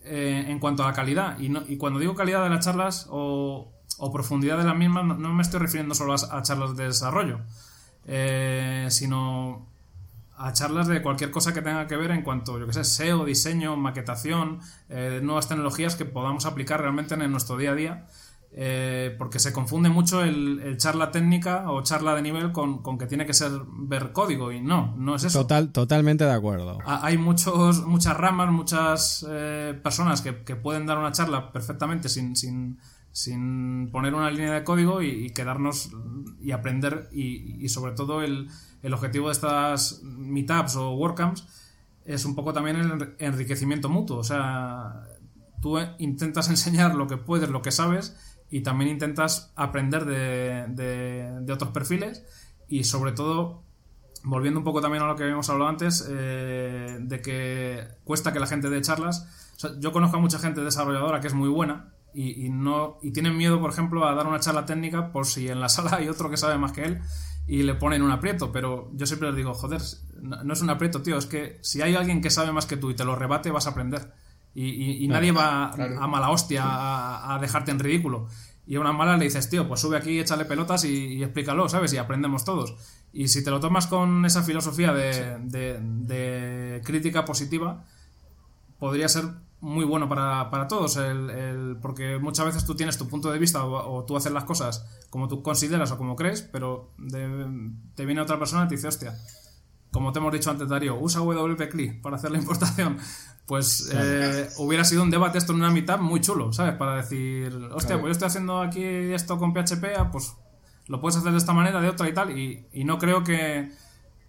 [0.05, 1.37] eh, en cuanto a la calidad.
[1.41, 5.43] Y, cuando digo calidad de las charlas o, o profundidad de las mismas, no, me
[5.43, 7.41] estoy refiriendo solo a, a charlas de desarrollo,
[8.07, 9.66] eh, sino
[10.37, 13.24] a charlas de cualquier cosa que tenga que ver en cuanto, yo que sé, SEO,
[13.24, 14.61] diseño, maquetación,
[14.91, 18.07] eh, nuevas tecnologías que podamos aplicar realmente en nuestro día a día.
[18.57, 22.98] Eh, porque se confunde mucho el, el, charla técnica o charla de nivel con, con,
[22.98, 25.40] que tiene que ser ver código y no, no es eso.
[25.40, 26.78] Total, totalmente de acuerdo.
[26.86, 32.36] Hay muchos, muchas ramas, muchas eh, personas que, que, pueden dar una charla perfectamente sin,
[32.36, 32.78] sin,
[33.11, 35.90] sin poner una línea de código y, y quedarnos
[36.40, 38.48] y aprender y, y sobre todo el,
[38.84, 41.44] el objetivo de estas meetups o WordCamps
[42.05, 44.18] es un poco también el enriquecimiento mutuo.
[44.18, 45.09] O sea,
[45.61, 48.16] tú intentas enseñar lo que puedes, lo que sabes,
[48.55, 52.24] y también intentas aprender de, de, otros perfiles
[52.68, 53.64] y sobre todo,
[54.22, 58.38] volviendo un poco también a lo que habíamos hablado antes, eh, de que cuesta que
[58.38, 59.26] la gente dé charlas.
[59.80, 63.36] Yo conozco a mucha gente desarrolladora que es muy buena, y, y, no y tienen
[63.36, 66.30] miedo, por ejemplo, a dar una charla técnica por si en la sala hay otro
[66.30, 67.00] que sabe más que él
[67.48, 69.82] y le ponen un aprieto, pero yo siempre les digo, joder,
[70.22, 72.90] no es un aprieto, tío, es que si hay alguien que sabe más que tú
[72.90, 74.12] y te lo rebate, vas a aprender.
[74.55, 76.00] Y, y, y nadie va claro.
[76.00, 78.28] a mala hostia a, a, dejarte en ridículo.
[78.66, 81.68] Y a una mala le dices, tío, pues sube aquí, échale pelotas y, y, explícalo,
[81.68, 81.92] ¿sabes?
[81.92, 82.74] Y aprendemos todos.
[83.12, 85.20] Y si te lo tomas con esa filosofía de, sí.
[85.44, 87.84] de, de crítica positiva,
[88.78, 89.24] podría ser
[89.64, 93.38] muy bueno para, para todos, el, el, porque muchas veces tú tienes tu punto de
[93.38, 97.72] vista o, o, tú haces las cosas como tú consideras o como crees, pero de,
[97.94, 99.14] te viene otra persona y te dice, hostia,
[99.95, 102.99] como te hemos dicho antes, Darío, usa WP-CLI para hacer la importación.
[103.47, 104.07] Pues claro.
[104.09, 106.74] eh, hubiera sido un debate esto en una mitad muy chulo, ¿sabes?
[106.74, 108.01] Para decir, hostia, claro.
[108.01, 110.34] pues yo estoy haciendo aquí esto con PHP, ah, pues
[110.86, 113.70] lo puedes hacer de esta manera, de otra y tal, y, y no creo que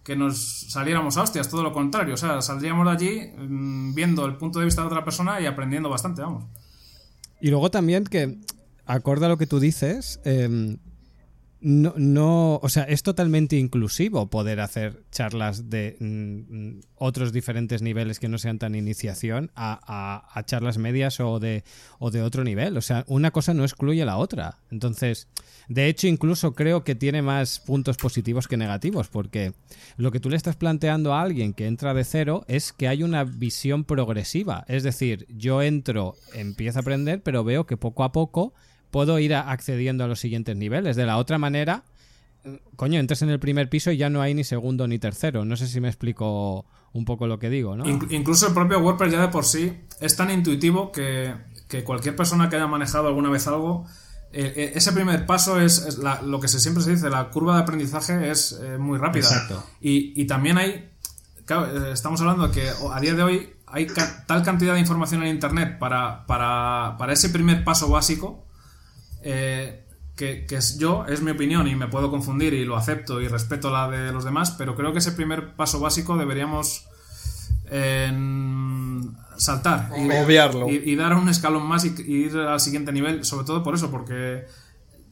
[0.04, 2.14] que nos saliéramos a hostias, todo lo contrario.
[2.14, 5.46] O sea, saldríamos de allí mmm, viendo el punto de vista de otra persona y
[5.46, 6.44] aprendiendo bastante, vamos.
[7.40, 8.38] Y luego también que,
[8.86, 10.76] acorde a lo que tú dices, eh,
[11.68, 18.20] no, no, o sea, es totalmente inclusivo poder hacer charlas de mm, otros diferentes niveles
[18.20, 21.64] que no sean tan iniciación a, a, a, charlas medias o de,
[21.98, 22.76] o de otro nivel.
[22.76, 24.58] O sea, una cosa no excluye la otra.
[24.70, 25.26] Entonces,
[25.66, 29.52] de hecho, incluso creo que tiene más puntos positivos que negativos, porque
[29.96, 33.02] lo que tú le estás planteando a alguien que entra de cero es que hay
[33.02, 34.64] una visión progresiva.
[34.68, 38.54] Es decir, yo entro, empiezo a aprender, pero veo que poco a poco
[38.96, 40.96] puedo ir accediendo a los siguientes niveles.
[40.96, 41.84] De la otra manera,
[42.76, 45.44] coño, entras en el primer piso y ya no hay ni segundo ni tercero.
[45.44, 47.84] No sé si me explico un poco lo que digo, ¿no?
[48.08, 49.70] Incluso el propio WordPress ya de por sí
[50.00, 51.34] es tan intuitivo que,
[51.68, 53.84] que cualquier persona que haya manejado alguna vez algo,
[54.32, 57.56] eh, ese primer paso es, es la, lo que se, siempre se dice, la curva
[57.56, 59.28] de aprendizaje es eh, muy rápida.
[59.28, 59.62] Exacto.
[59.78, 60.88] Y, y también hay,
[61.44, 64.80] claro, eh, estamos hablando de que a día de hoy hay ca tal cantidad de
[64.80, 68.45] información en Internet para, para, para ese primer paso básico
[69.28, 73.20] eh, que, que, es yo, es mi opinión y me puedo confundir y lo acepto
[73.20, 76.86] y respeto la de los demás, pero creo que ese primer paso básico deberíamos
[77.70, 78.08] eh,
[79.36, 80.68] saltar y, obviarlo.
[80.70, 83.74] y, y, dar un escalón más y, y, ir al siguiente nivel, sobre todo por
[83.74, 84.46] eso, porque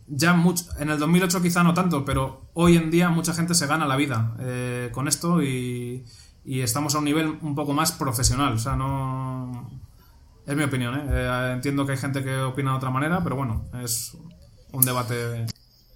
[0.07, 3.67] ya mucho, en el 2008 quizá no tanto, pero hoy en día mucha gente se
[3.67, 6.05] gana la vida eh, con esto y,
[6.45, 9.84] y estamos a un nivel un poco más profesional, o sea, no
[10.47, 11.03] es mi opinión, ¿eh?
[11.09, 11.51] ¿eh?
[11.55, 14.17] Entiendo que hay gente que opina de otra manera, pero bueno, es
[14.73, 15.47] un debate.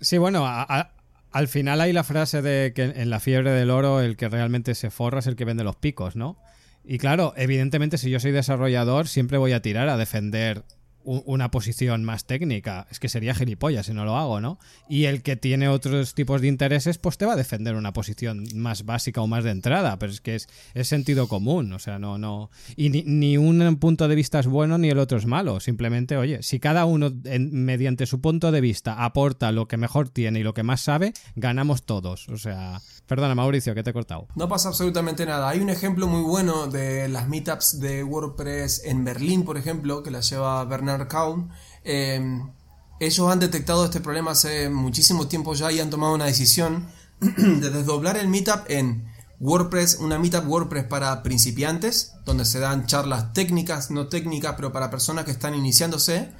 [0.01, 4.17] Sí, bueno, Al final hay la frase de que en la fiebre del oro el
[4.17, 6.39] que realmente se forra es el que vende los picos, ¿no?
[6.85, 10.65] Y claro, evidentemente si yo soy desarrollador siempre voy a tirar a defender
[11.09, 12.87] una posición más técnica.
[12.91, 14.59] Es que sería gilipollas si no lo hago, ¿no?
[14.89, 18.45] Y el que tiene otros tipos de intereses, pues te va a defender una posición
[18.55, 19.99] más básica o más de entrada.
[19.99, 20.49] Pero es que es,
[20.87, 22.51] sentido común, o sea, no, no.
[22.77, 25.61] Y ni, un punto de vista es bueno ni el otro es malo.
[25.61, 30.41] Simplemente, oye, si cada uno mediante su punto de vista aporta lo que mejor tiene
[30.41, 32.29] y lo que más sabe, ganamos todos.
[32.29, 34.29] O sea, perdona, Mauricio, que te he cortado.
[34.37, 35.49] No pasa absolutamente nada.
[35.49, 40.11] Hay un ejemplo muy bueno de las meetups de WordPress en Berlín, por ejemplo, que
[40.11, 41.09] la lleva Bernard
[41.85, 42.53] Em,
[43.01, 46.89] ellos han detectado este problema hace muchísimo tiempo ya y han tomado una decisión
[47.21, 49.09] de desdoblar el meetup en
[49.41, 54.91] WordPress, una meetup WordPress para principiantes, donde se dan charlas técnicas, no técnicas, pero para
[54.91, 56.31] personas que están iniciándose.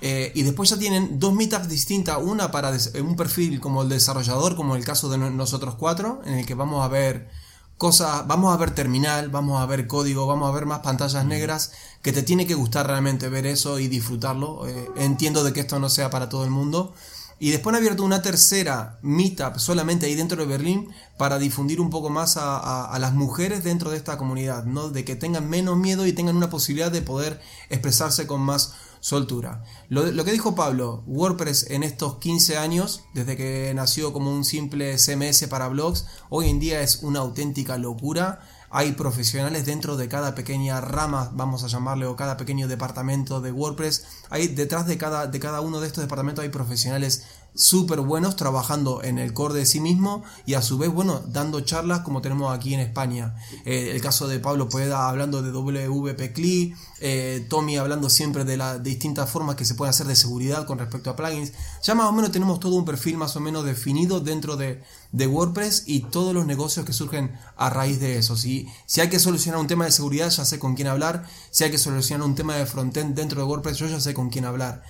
[0.00, 2.72] Eh, y después ya tienen dos meetups distintas, una para
[3.02, 6.84] un perfil como el desarrollador, como el caso de nosotros cuatro, en el que vamos
[6.84, 7.28] a ver
[7.76, 11.72] cosas, vamos a ver terminal, vamos a ver código, vamos a ver más pantallas negras,
[12.02, 14.66] que te tiene que gustar realmente ver eso y disfrutarlo.
[14.68, 16.94] Eh, entiendo de que esto no sea para todo el mundo.
[17.40, 21.88] Y después han abierto una tercera meetup solamente ahí dentro de Berlín para difundir un
[21.88, 24.90] poco más a, las mujeres dentro de esta comunidad, ¿no?
[24.90, 27.40] De que tengan menos miedo y tengan una posibilidad de poder
[27.70, 29.64] expresarse con más soltura.
[29.88, 34.44] Lo, lo, que dijo Pablo, WordPress en estos 15 años, desde que nació como un
[34.44, 38.40] simple CMS para blogs, hoy en día es una auténtica locura.
[38.70, 43.50] Hay profesionales dentro de cada pequeña rama, vamos a llamarle, o cada pequeño departamento de
[43.50, 44.04] WordPress.
[44.28, 47.24] Hay detrás de cada, de cada uno de estos departamentos hay profesionales
[47.54, 51.60] súper buenos trabajando en el core de sí mismo y a su vez, bueno, dando
[51.60, 53.34] charlas como tenemos aquí en España.
[53.64, 58.56] Eh, el caso de Pablo Poeda hablando de WP CLI, eh, Tommy hablando siempre de
[58.56, 61.52] las distintas formas que se puede hacer de seguridad con respecto a plugins.
[61.82, 64.82] Ya más o menos tenemos todo un perfil más o menos definido dentro de,
[65.12, 68.36] WordPress y todos los negocios que surgen a raíz de eso.
[68.36, 71.24] Si, si hay que solucionar un tema de seguridad, ya sé con quién hablar.
[71.50, 74.30] Si hay que solucionar un tema de frontend dentro de WordPress, yo ya sé con
[74.30, 74.82] quién hablar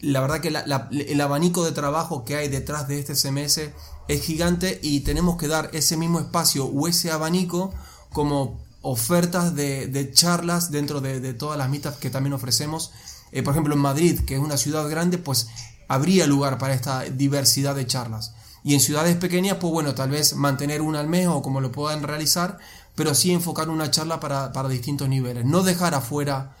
[0.00, 3.70] la verdad que el abanico de trabajo que hay detrás de este CMS
[4.08, 7.72] es gigante y tenemos que dar ese mismo espacio o ese abanico
[8.12, 12.92] como ofertas de, charlas dentro de, todas las meetups que también ofrecemos.
[13.32, 15.48] Eh, por ejemplo, en Madrid, que es una ciudad grande, pues
[15.88, 18.34] habría lugar para esta diversidad de charlas.
[18.62, 21.72] Y en ciudades pequeñas, pues bueno, tal vez mantener una al mes o como lo
[21.72, 22.58] puedan realizar,
[22.94, 25.44] pero sí enfocar una charla para, para distintos niveles.
[25.44, 26.56] No dejar afuera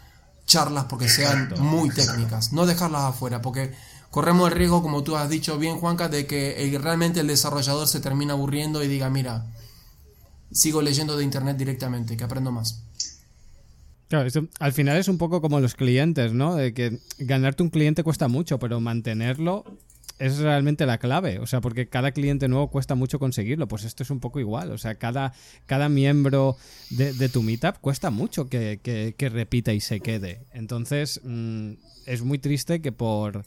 [0.46, 3.72] charlas porque sean muy técnicas, no dejarlas afuera, porque
[4.10, 8.00] corremos el riesgo, como tú has dicho bien, Juanca, de que realmente el desarrollador se
[8.00, 9.46] termina aburriendo y diga, mira,
[10.52, 12.82] sigo leyendo de internet directamente, que aprendo más.
[14.08, 14.28] Claro,
[14.60, 16.54] al final es un poco como los clientes, ¿no?
[16.54, 19.64] De que ganarte un cliente cuesta mucho, pero mantenerlo
[20.18, 24.02] es realmente la clave, o sea, porque cada cliente nuevo cuesta mucho conseguirlo, pues esto
[24.02, 25.32] es un poco igual, o sea, cada,
[25.66, 26.56] cada miembro
[26.90, 30.46] de, tu meetup cuesta mucho que, repita y se quede.
[30.52, 31.72] Entonces, mm,
[32.06, 33.44] es muy triste que por,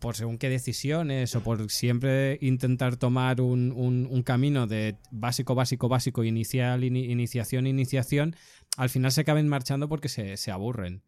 [0.00, 5.88] por según qué decisiones o por siempre intentar tomar un, un, camino de básico, básico,
[5.88, 8.34] básico, inicial, iniciación, iniciación,
[8.76, 11.02] al final se acaben marchando porque se, se aburren.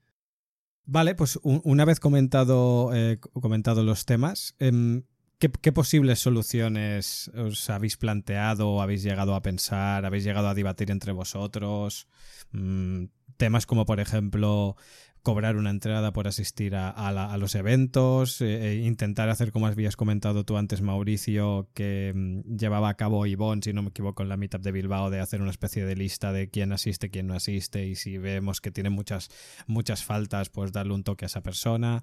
[0.87, 5.05] Vale, pues una vez comentado, eh, comentado los temas, em,
[5.39, 11.13] ¿qué, posibles soluciones os habéis planteado habéis llegado a pensar, habéis llegado a debatir entre
[11.13, 12.09] vosotros?
[12.53, 13.05] Mm,
[13.37, 14.77] temas como, por ejemplo,
[15.23, 20.45] cobrar una entrada por asistir a, los eventos, eh, eh, intentar hacer como habías comentado
[20.45, 24.37] tú antes, Mauricio, que mm, llevaba a cabo Ivonne, si no me equivoco, en la
[24.37, 27.87] Meetup de Bilbao, de hacer una especie de lista de quién asiste, quién no asiste,
[27.87, 29.31] y si vemos que tiene muchas,
[29.67, 32.03] muchas faltas, pues darle un toque a esa persona.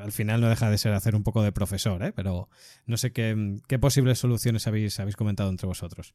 [0.00, 2.12] Al final no deja de ser hacer un poco de profesor, ¿eh?
[2.12, 2.48] pero
[2.86, 6.14] no sé qué, qué posibles soluciones habéis, habéis comentado entre vosotros.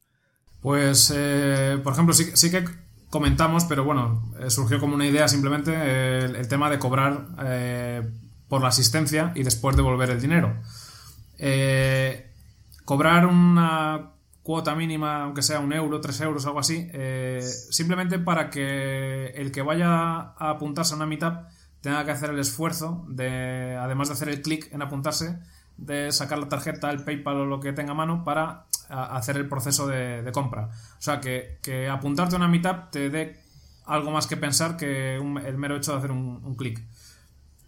[0.61, 2.63] Pues, eh, por ejemplo, sí, sí que
[3.13, 8.01] comentamos, pero bueno, eh, surgió como una idea simplemente eh, el, tema de cobrar eh,
[8.47, 10.51] por la asistencia y después devolver el dinero.
[12.85, 16.89] cobrar una cuota mínima, aunque sea un euro, tres euros, algo así,
[17.69, 21.35] simplemente para que el que vaya a apuntarse a una meetup
[21.81, 25.37] tenga que hacer el esfuerzo de, además de hacer el clic en apuntarse,
[25.77, 29.47] de sacar la tarjeta, el PayPal o lo que tenga a mano para hacer el
[29.47, 30.69] proceso de, compra.
[30.97, 33.39] O sea, que, apuntarte a una meetup te dé
[33.85, 36.81] algo más que pensar que el mero hecho de hacer un, clic.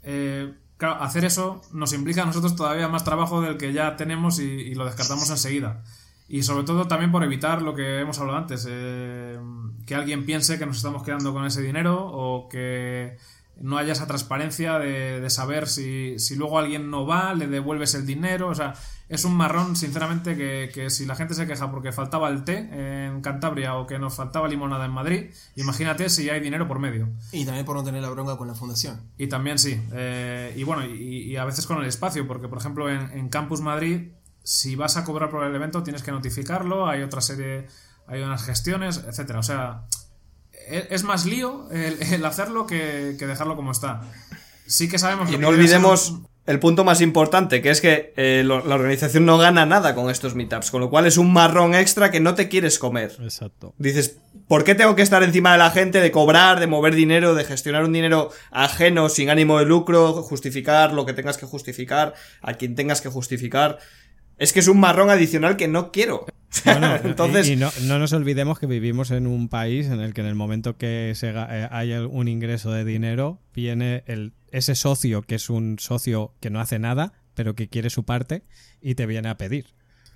[0.04, 4.40] Eh, claro, hacer eso nos implica a nosotros todavía más trabajo del que ya tenemos
[4.40, 5.84] y, lo descartamos enseguida.
[6.28, 9.40] Y sobre todo también por evitar lo que hemos hablado antes, eh,
[9.86, 13.18] que alguien piense que nos estamos quedando con ese dinero o que
[13.62, 17.96] no haya esa transparencia de, de saber si, si, luego alguien no va, le devuelves
[17.96, 18.50] el dinero.
[18.50, 18.74] O sea,
[19.08, 22.70] es un marrón, sinceramente, que, que, si la gente se queja porque faltaba el té
[23.08, 27.10] en Cantabria o que nos faltaba limonada en Madrid, imagínate si hay dinero por medio.
[27.32, 29.00] Y también por no tener la bronca con la fundación.
[29.18, 29.82] Y también sí.
[29.94, 33.30] Eh, y bueno, y, y, a veces con el espacio, porque por ejemplo en, en
[33.30, 34.10] Campus Madrid,
[34.44, 37.68] si vas a cobrar por el evento, tienes que notificarlo, hay otra serie,
[38.08, 39.40] hay unas gestiones, etcétera.
[39.40, 39.86] O sea
[40.70, 44.02] es más lío el, el hacerlo que, que, dejarlo como está.
[44.68, 45.32] Sí que sabemos...
[45.32, 46.16] Y no olvidemos ser...
[46.48, 50.10] el punto más importante, que es que eh, lo, la organización no gana nada con
[50.10, 53.16] estos meetups, con lo cual es un marrón extra que no te quieres comer.
[53.22, 53.74] Exacto.
[53.78, 57.36] Dices, ¿por qué tengo que estar encima de la gente, de cobrar, de mover dinero,
[57.36, 62.14] de gestionar un dinero ajeno, sin ánimo de lucro, justificar lo que tengas que justificar,
[62.42, 63.78] a quien tengas que justificar?
[64.38, 66.26] Es que es un marrón adicional que no quiero.
[66.66, 67.48] Bueno, Entonces...
[67.48, 70.28] Y, y no, no, nos olvidemos que vivimos en un país en el que en
[70.28, 75.36] el momento que se, eh, hay un ingreso de dinero, viene el, ese socio que
[75.36, 78.44] es un socio que no hace nada, pero que quiere su parte
[78.82, 79.76] y te viene a pedir.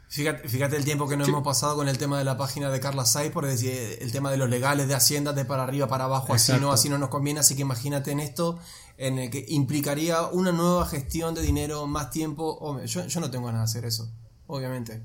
[0.09, 1.31] Fíjate, fíjate el tiempo que nos sí.
[1.31, 3.71] hemos pasado con el tema de la página de Carla Saiz, por decir,
[4.01, 6.53] el tema de los legales de Hacienda, de para arriba, para abajo, Exacto.
[6.53, 8.57] así no, así no nos conviene, así que imagínate en esto,
[8.97, 12.57] en el que implicaría una nueva gestión de dinero, más tiempo.
[12.59, 14.11] Oh, yo, yo no tengo ganas de hacer eso,
[14.47, 15.03] obviamente.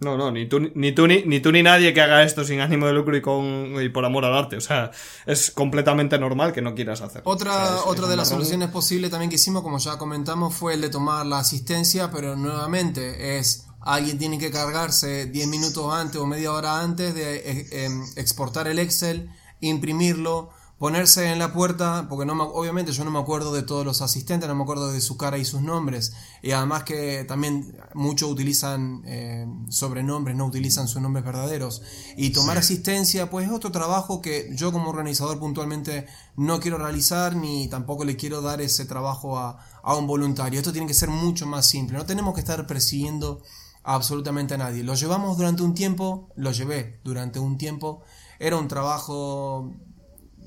[0.00, 2.60] No, no, ni tú ni, tú, ni, ni tú ni nadie que haga esto sin
[2.60, 4.56] ánimo de lucro y, con, y por amor al arte.
[4.56, 4.92] O sea,
[5.26, 7.22] es completamente normal que no quieras hacer.
[7.24, 9.98] Otra, o sea, es, otra es de las soluciones posibles también que hicimos, como ya
[9.98, 15.48] comentamos, fue el de tomar la asistencia, pero nuevamente es alguien tiene que cargarse 10
[15.48, 19.30] minutos antes o media hora antes de eh, eh, exportar el Excel,
[19.60, 23.84] imprimirlo, ponerse en la puerta, porque no me, obviamente yo no me acuerdo de todos
[23.84, 27.76] los asistentes, no me acuerdo de su cara y sus nombres, y además que también
[27.94, 31.82] muchos utilizan eh, sobrenombres, no utilizan sus nombres verdaderos,
[32.16, 32.74] y tomar sí.
[32.74, 36.06] asistencia, pues es otro trabajo que yo como organizador puntualmente
[36.36, 40.72] no quiero realizar, ni tampoco le quiero dar ese trabajo a, a un voluntario, esto
[40.72, 44.84] tiene que ser mucho más simple, no tenemos que estar persiguiendo a absolutamente a nadie,
[44.84, 48.02] lo llevamos durante un tiempo, lo llevé durante un tiempo,
[48.38, 49.72] era un trabajo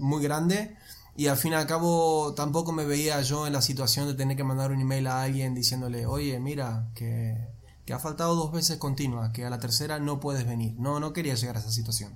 [0.02, 0.76] muy grande
[1.16, 4.38] y al fin y al cabo tampoco me veía yo en la situación de tener
[4.38, 7.38] que mandar un email a alguien diciéndole, oye, mira, que,
[7.86, 10.74] que ha faltado dos veces continuas, que a la tercera no puedes venir.
[10.78, 12.16] No, no quería llegar a esa situación.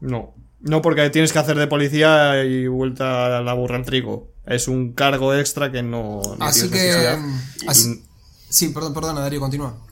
[0.00, 4.32] No, no porque tienes que hacer de policía y vuelta a la burra en trigo.
[4.44, 6.20] Es un cargo extra que no...
[6.38, 7.16] no así que...
[7.68, 8.04] Así,
[8.48, 9.85] sí, perdón, perdona, Darío, continúa.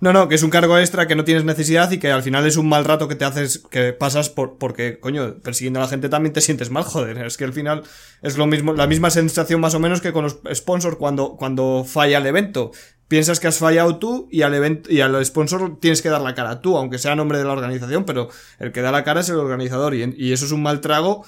[0.00, 2.46] No, no, que es un cargo extra que no tienes necesidad y que al final
[2.46, 5.88] es un mal rato que te haces, que pasas por, porque, coño, persiguiendo a la
[5.88, 7.18] gente también te sientes mal, joder.
[7.18, 7.82] Es que al final
[8.22, 11.84] es lo mismo, la misma sensación más o menos que con los sponsors cuando, cuando
[11.86, 12.72] falla el evento.
[13.08, 16.34] Piensas que has fallado tú y al evento, y al sponsor tienes que dar la
[16.34, 18.28] cara tú, aunque sea nombre de la organización, pero
[18.58, 21.24] el que da la cara es el organizador y, y eso es un mal trago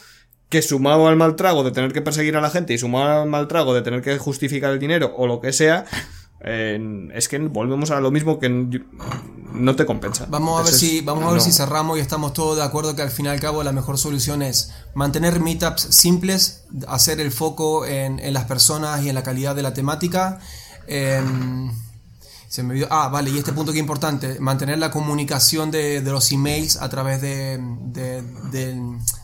[0.49, 3.29] que sumado al mal trago de tener que perseguir a la gente y sumado al
[3.29, 5.85] mal trago de tener que justificar el dinero o lo que sea,
[6.41, 10.27] eh, es que volvemos a lo mismo que no te compensa.
[10.29, 11.41] Vamos a ver si vamos a ver no.
[11.41, 13.99] si cerramos y estamos todos de acuerdo que al fin y al cabo la mejor
[13.99, 19.23] solución es mantener meetups simples, hacer el foco en, en las personas y en la
[19.23, 20.39] calidad de la temática.
[20.87, 21.21] Eh,
[22.49, 26.11] se me ah, vale, y este punto que es importante, mantener la comunicación de, de
[26.11, 27.61] los emails a través de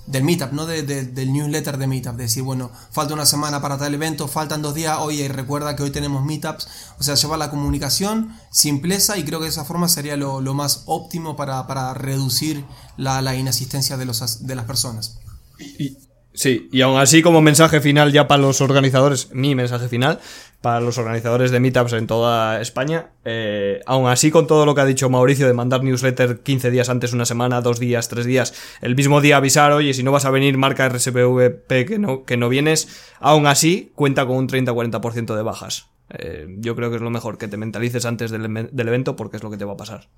[0.06, 0.66] del meetup, ¿no?
[0.66, 4.98] del newsletter de meetup, decir, bueno, falta una semana para tal evento, faltan dos días,
[5.00, 6.68] oye, recuerda que hoy tenemos meetups,
[6.98, 10.52] o sea, llevar la comunicación, simpleza, y creo que de esa forma sería lo, lo
[10.52, 12.64] más óptimo para, para reducir
[12.98, 15.18] la, la, inasistencia de, los, de las personas.
[15.58, 15.96] Y,
[16.34, 20.20] sí, y aún así como mensaje final ya para los organizadores, mi mensaje final,
[20.64, 23.10] para los organizadores de meetups en toda España.
[23.26, 26.88] Eh, aún así, con todo lo que ha dicho Mauricio de mandar newsletter 15 días
[26.88, 30.24] antes, una semana, dos días, tres días, el mismo día avisar, oye, si no vas
[30.24, 32.88] a venir, marca RSVP que no, que no vienes,
[33.20, 35.90] aún así cuenta con un 30-40% de bajas.
[36.08, 39.36] Eh, yo creo que es lo mejor, que te mentalices antes del, del, evento porque
[39.36, 40.08] es lo que te va a pasar.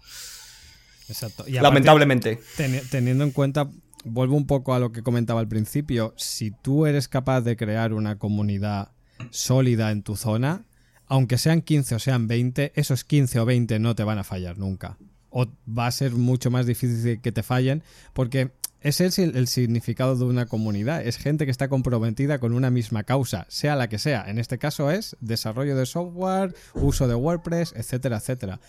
[1.09, 1.43] Exacto.
[1.49, 2.39] Y aparte, Lamentablemente.
[2.57, 3.69] Ten, teniendo en cuenta,
[4.05, 7.93] vuelvo un poco a lo que comentaba al principio, si tú eres capaz de crear
[7.93, 8.93] una comunidad
[9.31, 10.65] sólida en tu zona,
[11.07, 14.59] aunque sean 15 o sean 20, esos 15 o 20 no te van a fallar
[14.59, 14.99] nunca.
[15.31, 19.49] O va a ser mucho más difícil que te fallen porque ese es el, el,
[19.49, 21.05] significado de una comunidad.
[21.05, 24.25] Es gente que está comprometida con una misma causa, sea la que sea.
[24.29, 28.61] En este caso es desarrollo de software, uso de WordPress, etcétera, etcétera.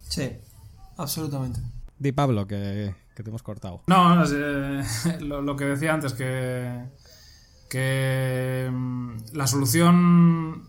[0.00, 0.30] Sí,
[0.96, 1.60] absolutamente.
[1.98, 3.82] Di Pablo, que, que te hemos cortado.
[3.86, 4.84] No, eh,
[5.20, 6.84] lo, lo, que decía antes, que
[7.68, 10.68] que mm, la solución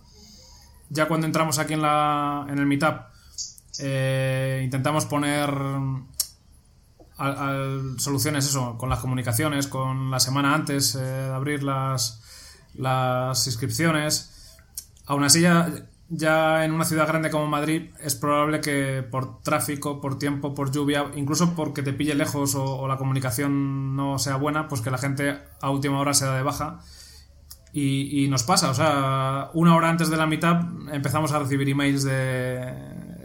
[0.90, 3.02] ya cuando entramos aquí en la en el meetup
[3.80, 5.50] eh, intentamos poner
[7.18, 12.22] al, al, soluciones eso con las comunicaciones con la semana antes eh, de abrir las
[12.78, 14.32] las inscripciones.
[15.06, 15.70] Aún así, ya,
[16.10, 20.72] ya en una ciudad grande como Madrid es probable que por tráfico, por tiempo, por
[20.72, 24.92] lluvia, incluso porque te pille lejos o, o la comunicación no sea buena, pues que
[24.92, 26.80] la gente a última hora se da de baja.
[27.78, 30.62] Y, nos pasa, o sea, una hora antes de la mitad
[30.94, 32.74] empezamos a recibir emails de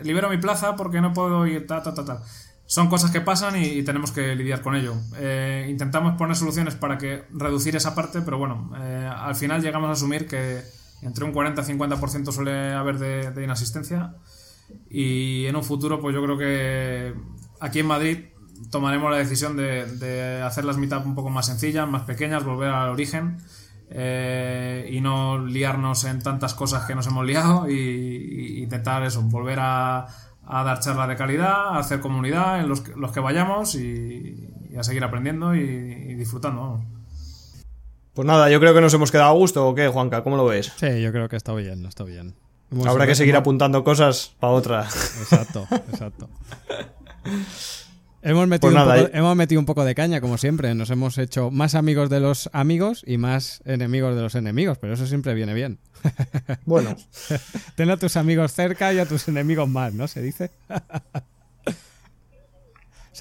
[0.03, 2.23] libero mi plaza porque no puedo ir, ta, ta, ta, ta.
[2.67, 4.97] Son cosas que pasan y, y tenemos que lidiar con ello.
[5.19, 9.89] Eh, intentamos poner soluciones para que reducir esa parte, pero bueno, eh, al final llegamos
[9.89, 10.63] a asumir que
[11.03, 14.15] entre un 40 y 50% suele haber de, inasistencia.
[14.89, 17.15] Y en un futuro, pues yo creo que
[17.61, 18.19] aquí en Madrid
[18.71, 22.69] tomaremos la decisión de, de hacer las meetup un poco más sencillas, más pequeñas, volver
[22.69, 23.39] al origen
[23.93, 29.59] eh, y no liarnos en tantas cosas que nos hemos liado y, intentar eso, volver
[29.61, 30.07] a,
[30.47, 34.49] dar charlas de calidad, a hacer comunidad en los, que, vayamos y,
[34.79, 36.81] a seguir aprendiendo y disfrutando.
[38.15, 40.23] Pues nada, yo creo que nos hemos quedado a gusto, ¿o qué, Juanca?
[40.23, 40.73] ¿Cómo lo ves?
[40.77, 42.35] Sí, yo creo que está bien, está bien.
[42.71, 43.43] Hemos, Habrá que seguir hemos...
[43.43, 44.83] apuntando cosas para otra.
[44.83, 46.29] Exacto, exacto.
[48.23, 50.75] Hemos metido, pues nada, poco, hemos metido, un poco de caña, como siempre.
[50.75, 54.93] Nos hemos hecho más amigos de los amigos y más enemigos de los enemigos, pero
[54.93, 55.79] eso siempre viene bien.
[56.67, 56.97] Bueno.
[57.77, 60.07] Ten a tus amigos cerca y a tus enemigos más, ¿no?
[60.07, 60.51] Se dice.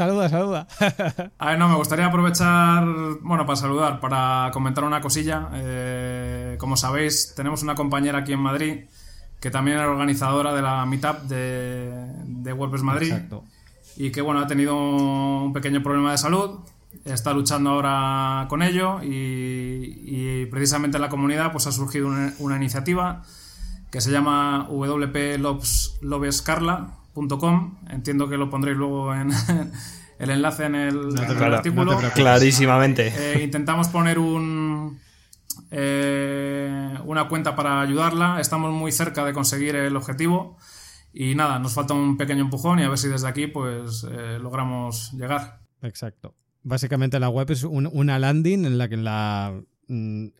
[0.06, 0.68] saluda, saluda.
[1.38, 2.84] a ver, no, me gustaría aprovechar,
[3.22, 5.50] bueno, para saludar, para comentar una cosilla.
[5.54, 8.86] Eh, como sabéis, tenemos una compañera aquí en Madrid
[9.40, 11.92] que también era organizadora de la meetup de,
[12.26, 13.12] de WordPress Madrid.
[13.12, 13.44] Exacto
[14.00, 16.62] y que bueno, ha tenido un pequeño problema de salud,
[17.04, 22.34] está luchando ahora con ello y, y precisamente en la comunidad pues ha surgido una,
[22.40, 23.24] una iniciativa
[23.92, 24.68] que se llama
[27.14, 29.32] www.lobescarla.com, entiendo que lo pondréis luego en
[30.20, 32.02] el enlace en el, no en el claro, artículo.
[32.02, 33.14] No Clarísimamente.
[33.16, 35.00] Eh, intentamos poner un,
[35.72, 40.58] eh, una cuenta para ayudarla, estamos muy cerca de conseguir el objetivo.
[41.12, 44.38] Y nada, nos falta un pequeño empujón y a ver si desde aquí pues eh,
[44.40, 45.60] logramos llegar.
[45.82, 46.36] Exacto.
[46.62, 49.60] Básicamente la web es un, una landing en la que la,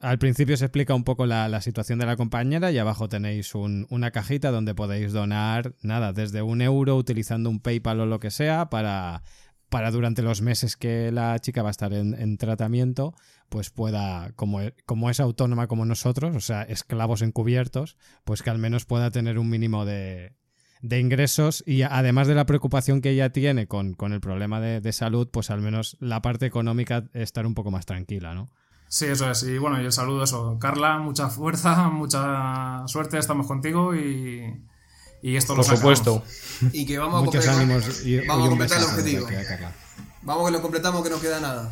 [0.02, 3.88] al principio se explica un poco la, situación de la compañera y abajo tenéis un,
[3.90, 8.30] una cajita donde podéis donar nada, desde un euro utilizando un PayPal o lo que
[8.30, 9.24] sea para,
[9.70, 13.16] para durante los meses que la chica va a estar en, en tratamiento,
[13.50, 18.60] pues pueda, como, como, es autónoma como nosotros, o sea, esclavos encubiertos, pues que al
[18.60, 20.34] menos pueda tener un mínimo de,
[20.82, 24.80] de ingresos y además de la preocupación que ella tiene con, con el problema de,
[24.80, 28.50] de, salud, pues al menos la parte económica estar un poco más tranquila, ¿no?
[28.90, 29.44] Sí, eso es.
[29.44, 30.58] Y bueno, y el saludo eso.
[30.60, 34.52] Carla, mucha fuerza, mucha suerte, estamos contigo y,
[35.22, 36.24] y esto Por lo supuesto.
[36.74, 39.28] Y que vamos Muchos a completar, ánimos y, vamos y a completar el objetivo.
[40.24, 41.72] Vamos que lo completamos que no queda nada.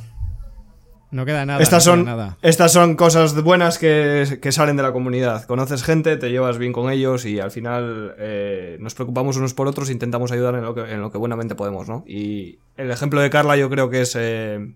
[1.09, 1.63] No queda nada.
[1.63, 2.38] Estas, no son, queda nada.
[2.41, 5.45] estas son cosas buenas que, que, salen de la comunidad.
[5.45, 9.68] Conoces gente, te llevas bien con ellos y al final eh, nos preocupamos unos por
[9.68, 12.03] otros e intentamos ayudar en lo, que, en lo que buenamente podemos, ¿no?
[12.05, 14.76] Y el ejemplo de Carla yo creo que es eh,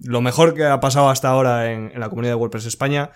[0.00, 3.10] lo mejor que ha pasado hasta ahora en, la comunidad de WordPress España.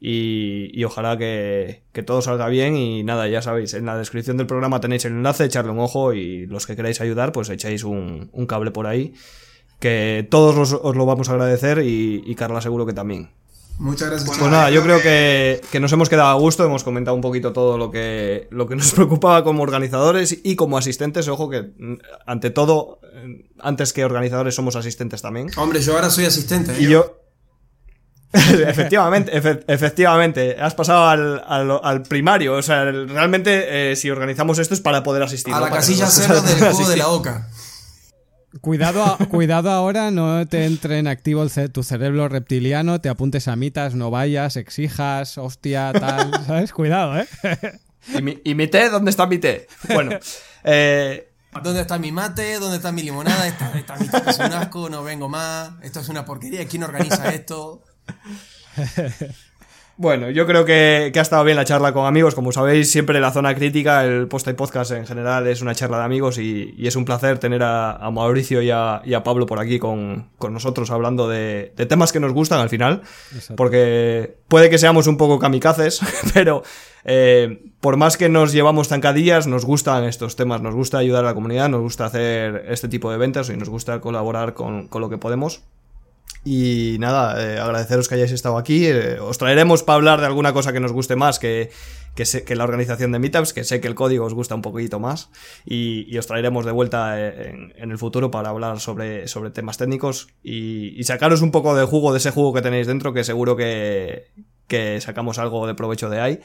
[0.00, 4.80] Y, ojalá que, todo salga bien y nada, ya sabéis, en la descripción del programa
[4.80, 8.70] tenéis el enlace, echarle un ojo y los que queráis ayudar, pues echáis un, cable
[8.70, 9.14] por ahí
[9.80, 13.30] que todos os lo vamos a agradecer y, y, Carla seguro que también.
[13.78, 14.36] Muchas gracias.
[14.36, 17.52] Pues nada, yo creo que, que, nos hemos quedado a gusto, hemos comentado un poquito
[17.52, 21.70] todo lo que, lo que nos preocupaba como organizadores y como asistentes, ojo que
[22.26, 23.00] ante todo,
[23.60, 25.48] antes que organizadores somos asistentes también.
[25.56, 26.72] Hombre, yo ahora soy asistente.
[26.72, 26.82] ¿eh?
[26.82, 27.14] Y yo...
[28.32, 34.58] efectivamente, efe, efectivamente, has pasado al, al, al, primario, o sea, realmente eh, si organizamos
[34.58, 35.54] esto es para poder asistir.
[35.54, 35.64] A ¿no?
[35.64, 37.48] la casilla cero del juego de la OCA.
[38.60, 43.08] Cuidado, a, cuidado ahora, no te entre en activo el ce tu cerebro reptiliano, te
[43.08, 46.72] apuntes a mitas, no vayas, exijas, hostia, tal, ¿sabes?
[46.72, 47.26] Cuidado, ¿eh?
[48.16, 48.90] ¿Y mi, y mi té?
[48.90, 49.66] ¿Dónde está mi té?
[49.88, 50.18] Bueno,
[50.64, 51.28] eh,
[51.62, 52.58] ¿Dónde está mi mate?
[52.58, 53.46] ¿Dónde está mi limonada?
[53.48, 55.72] Esta, esta mitad es un asco, no vengo más.
[55.82, 56.66] Esto es una porquería.
[56.66, 57.82] ¿Quién organiza esto?
[60.00, 62.36] Bueno, yo creo que, que, ha estado bien la charla con amigos.
[62.36, 65.98] Como sabéis, siempre la zona crítica, el post y podcast en general es una charla
[65.98, 69.24] de amigos y, y es un placer tener a, a Mauricio y a, y a,
[69.24, 73.02] Pablo por aquí con, con nosotros hablando de, de, temas que nos gustan al final.
[73.34, 73.56] Exacto.
[73.56, 76.00] Porque puede que seamos un poco kamikazes,
[76.32, 76.62] pero
[77.02, 81.28] eh, por más que nos llevamos zancadillas, nos gustan estos temas, nos gusta ayudar a
[81.30, 85.00] la comunidad, nos gusta hacer este tipo de eventos y nos gusta colaborar con, con
[85.00, 85.64] lo que podemos.
[86.50, 88.86] Y nada, eh, agradeceros que hayáis estado aquí.
[88.86, 91.68] Eh, os traeremos para hablar de alguna cosa que nos guste más que,
[92.14, 95.28] que, la organización de Meetups, que sé que el código os gusta un poquito más.
[95.66, 100.28] Y, os traeremos de vuelta en, en, el futuro para hablar sobre, sobre temas técnicos
[100.42, 104.28] y, sacaros un poco de jugo de ese jugo que tenéis dentro, que seguro que,
[104.66, 106.40] que sacamos algo de provecho de ahí.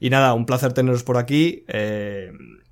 [0.00, 1.64] Y nada, un placer teneros por aquí.
[1.68, 2.30] Eh,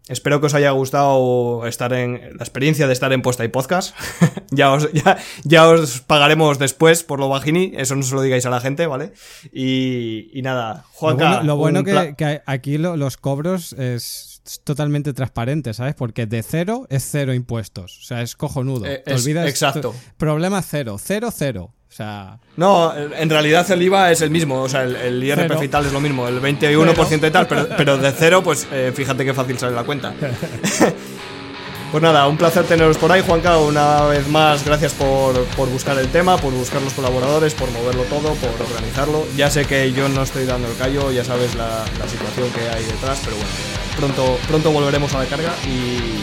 [0.09, 3.95] espero que os haya gustado estar en la experiencia de estar en Posta y Podcast.
[4.51, 8.47] ya, os, ya, ya, os pagaremos después por lo bajini, eso no se lo digáis
[8.47, 9.13] a la gente, ¿vale?
[9.53, 11.43] Y, y nada, Juanca.
[11.43, 15.95] Lo bueno, lo bueno que, que, aquí lo, los cobros es totalmente transparente, ¿sabes?
[15.95, 17.99] Porque de cero es cero impuestos.
[17.99, 18.87] O sea, es cojonudo.
[18.87, 19.49] Eh, Te olvidas.
[19.49, 19.95] Exacto.
[20.17, 20.97] Problema cero.
[20.99, 21.75] Cero, cero.
[21.91, 22.39] O sea...
[22.57, 25.63] No, en realidad el IVA es el mismo, o sea, el, el IRPF cero.
[25.63, 28.93] y tal es lo mismo, el 21% y tal, pero, pero, de cero, pues eh,
[28.95, 30.13] fíjate qué fácil sale la cuenta.
[31.93, 35.99] pues nada, un placer teneros por ahí, Juanca, una vez más, gracias por, por, buscar
[35.99, 39.27] el tema, por buscar los colaboradores, por moverlo todo, por organizarlo.
[39.37, 42.69] Ya sé que yo no estoy dando el callo, ya sabes la, la situación que
[42.69, 43.51] hay detrás, pero bueno,
[43.97, 46.18] pronto, pronto volveremos a la carga y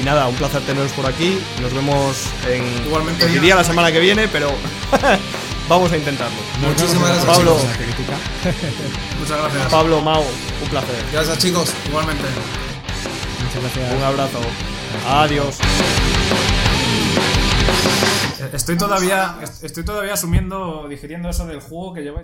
[0.00, 1.38] y nada, un placer teneros por aquí.
[1.60, 2.64] Nos vemos en.
[2.86, 3.26] Igualmente.
[3.26, 4.50] Diría la semana que viene, pero
[5.68, 6.36] vamos a intentarlo.
[6.60, 7.56] Muchísimas gracias, Pablo.
[9.20, 9.66] Muchas gracias.
[9.70, 10.22] Pablo, Mau,
[10.62, 11.04] un placer.
[11.12, 11.72] Gracias, chicos.
[11.88, 12.24] Igualmente.
[13.44, 13.94] Muchas gracias.
[13.96, 14.40] Un abrazo.
[15.08, 15.56] Adiós.
[18.52, 22.18] Estoy todavía, estoy todavía asumiendo, digiriendo eso del juego que lleváis.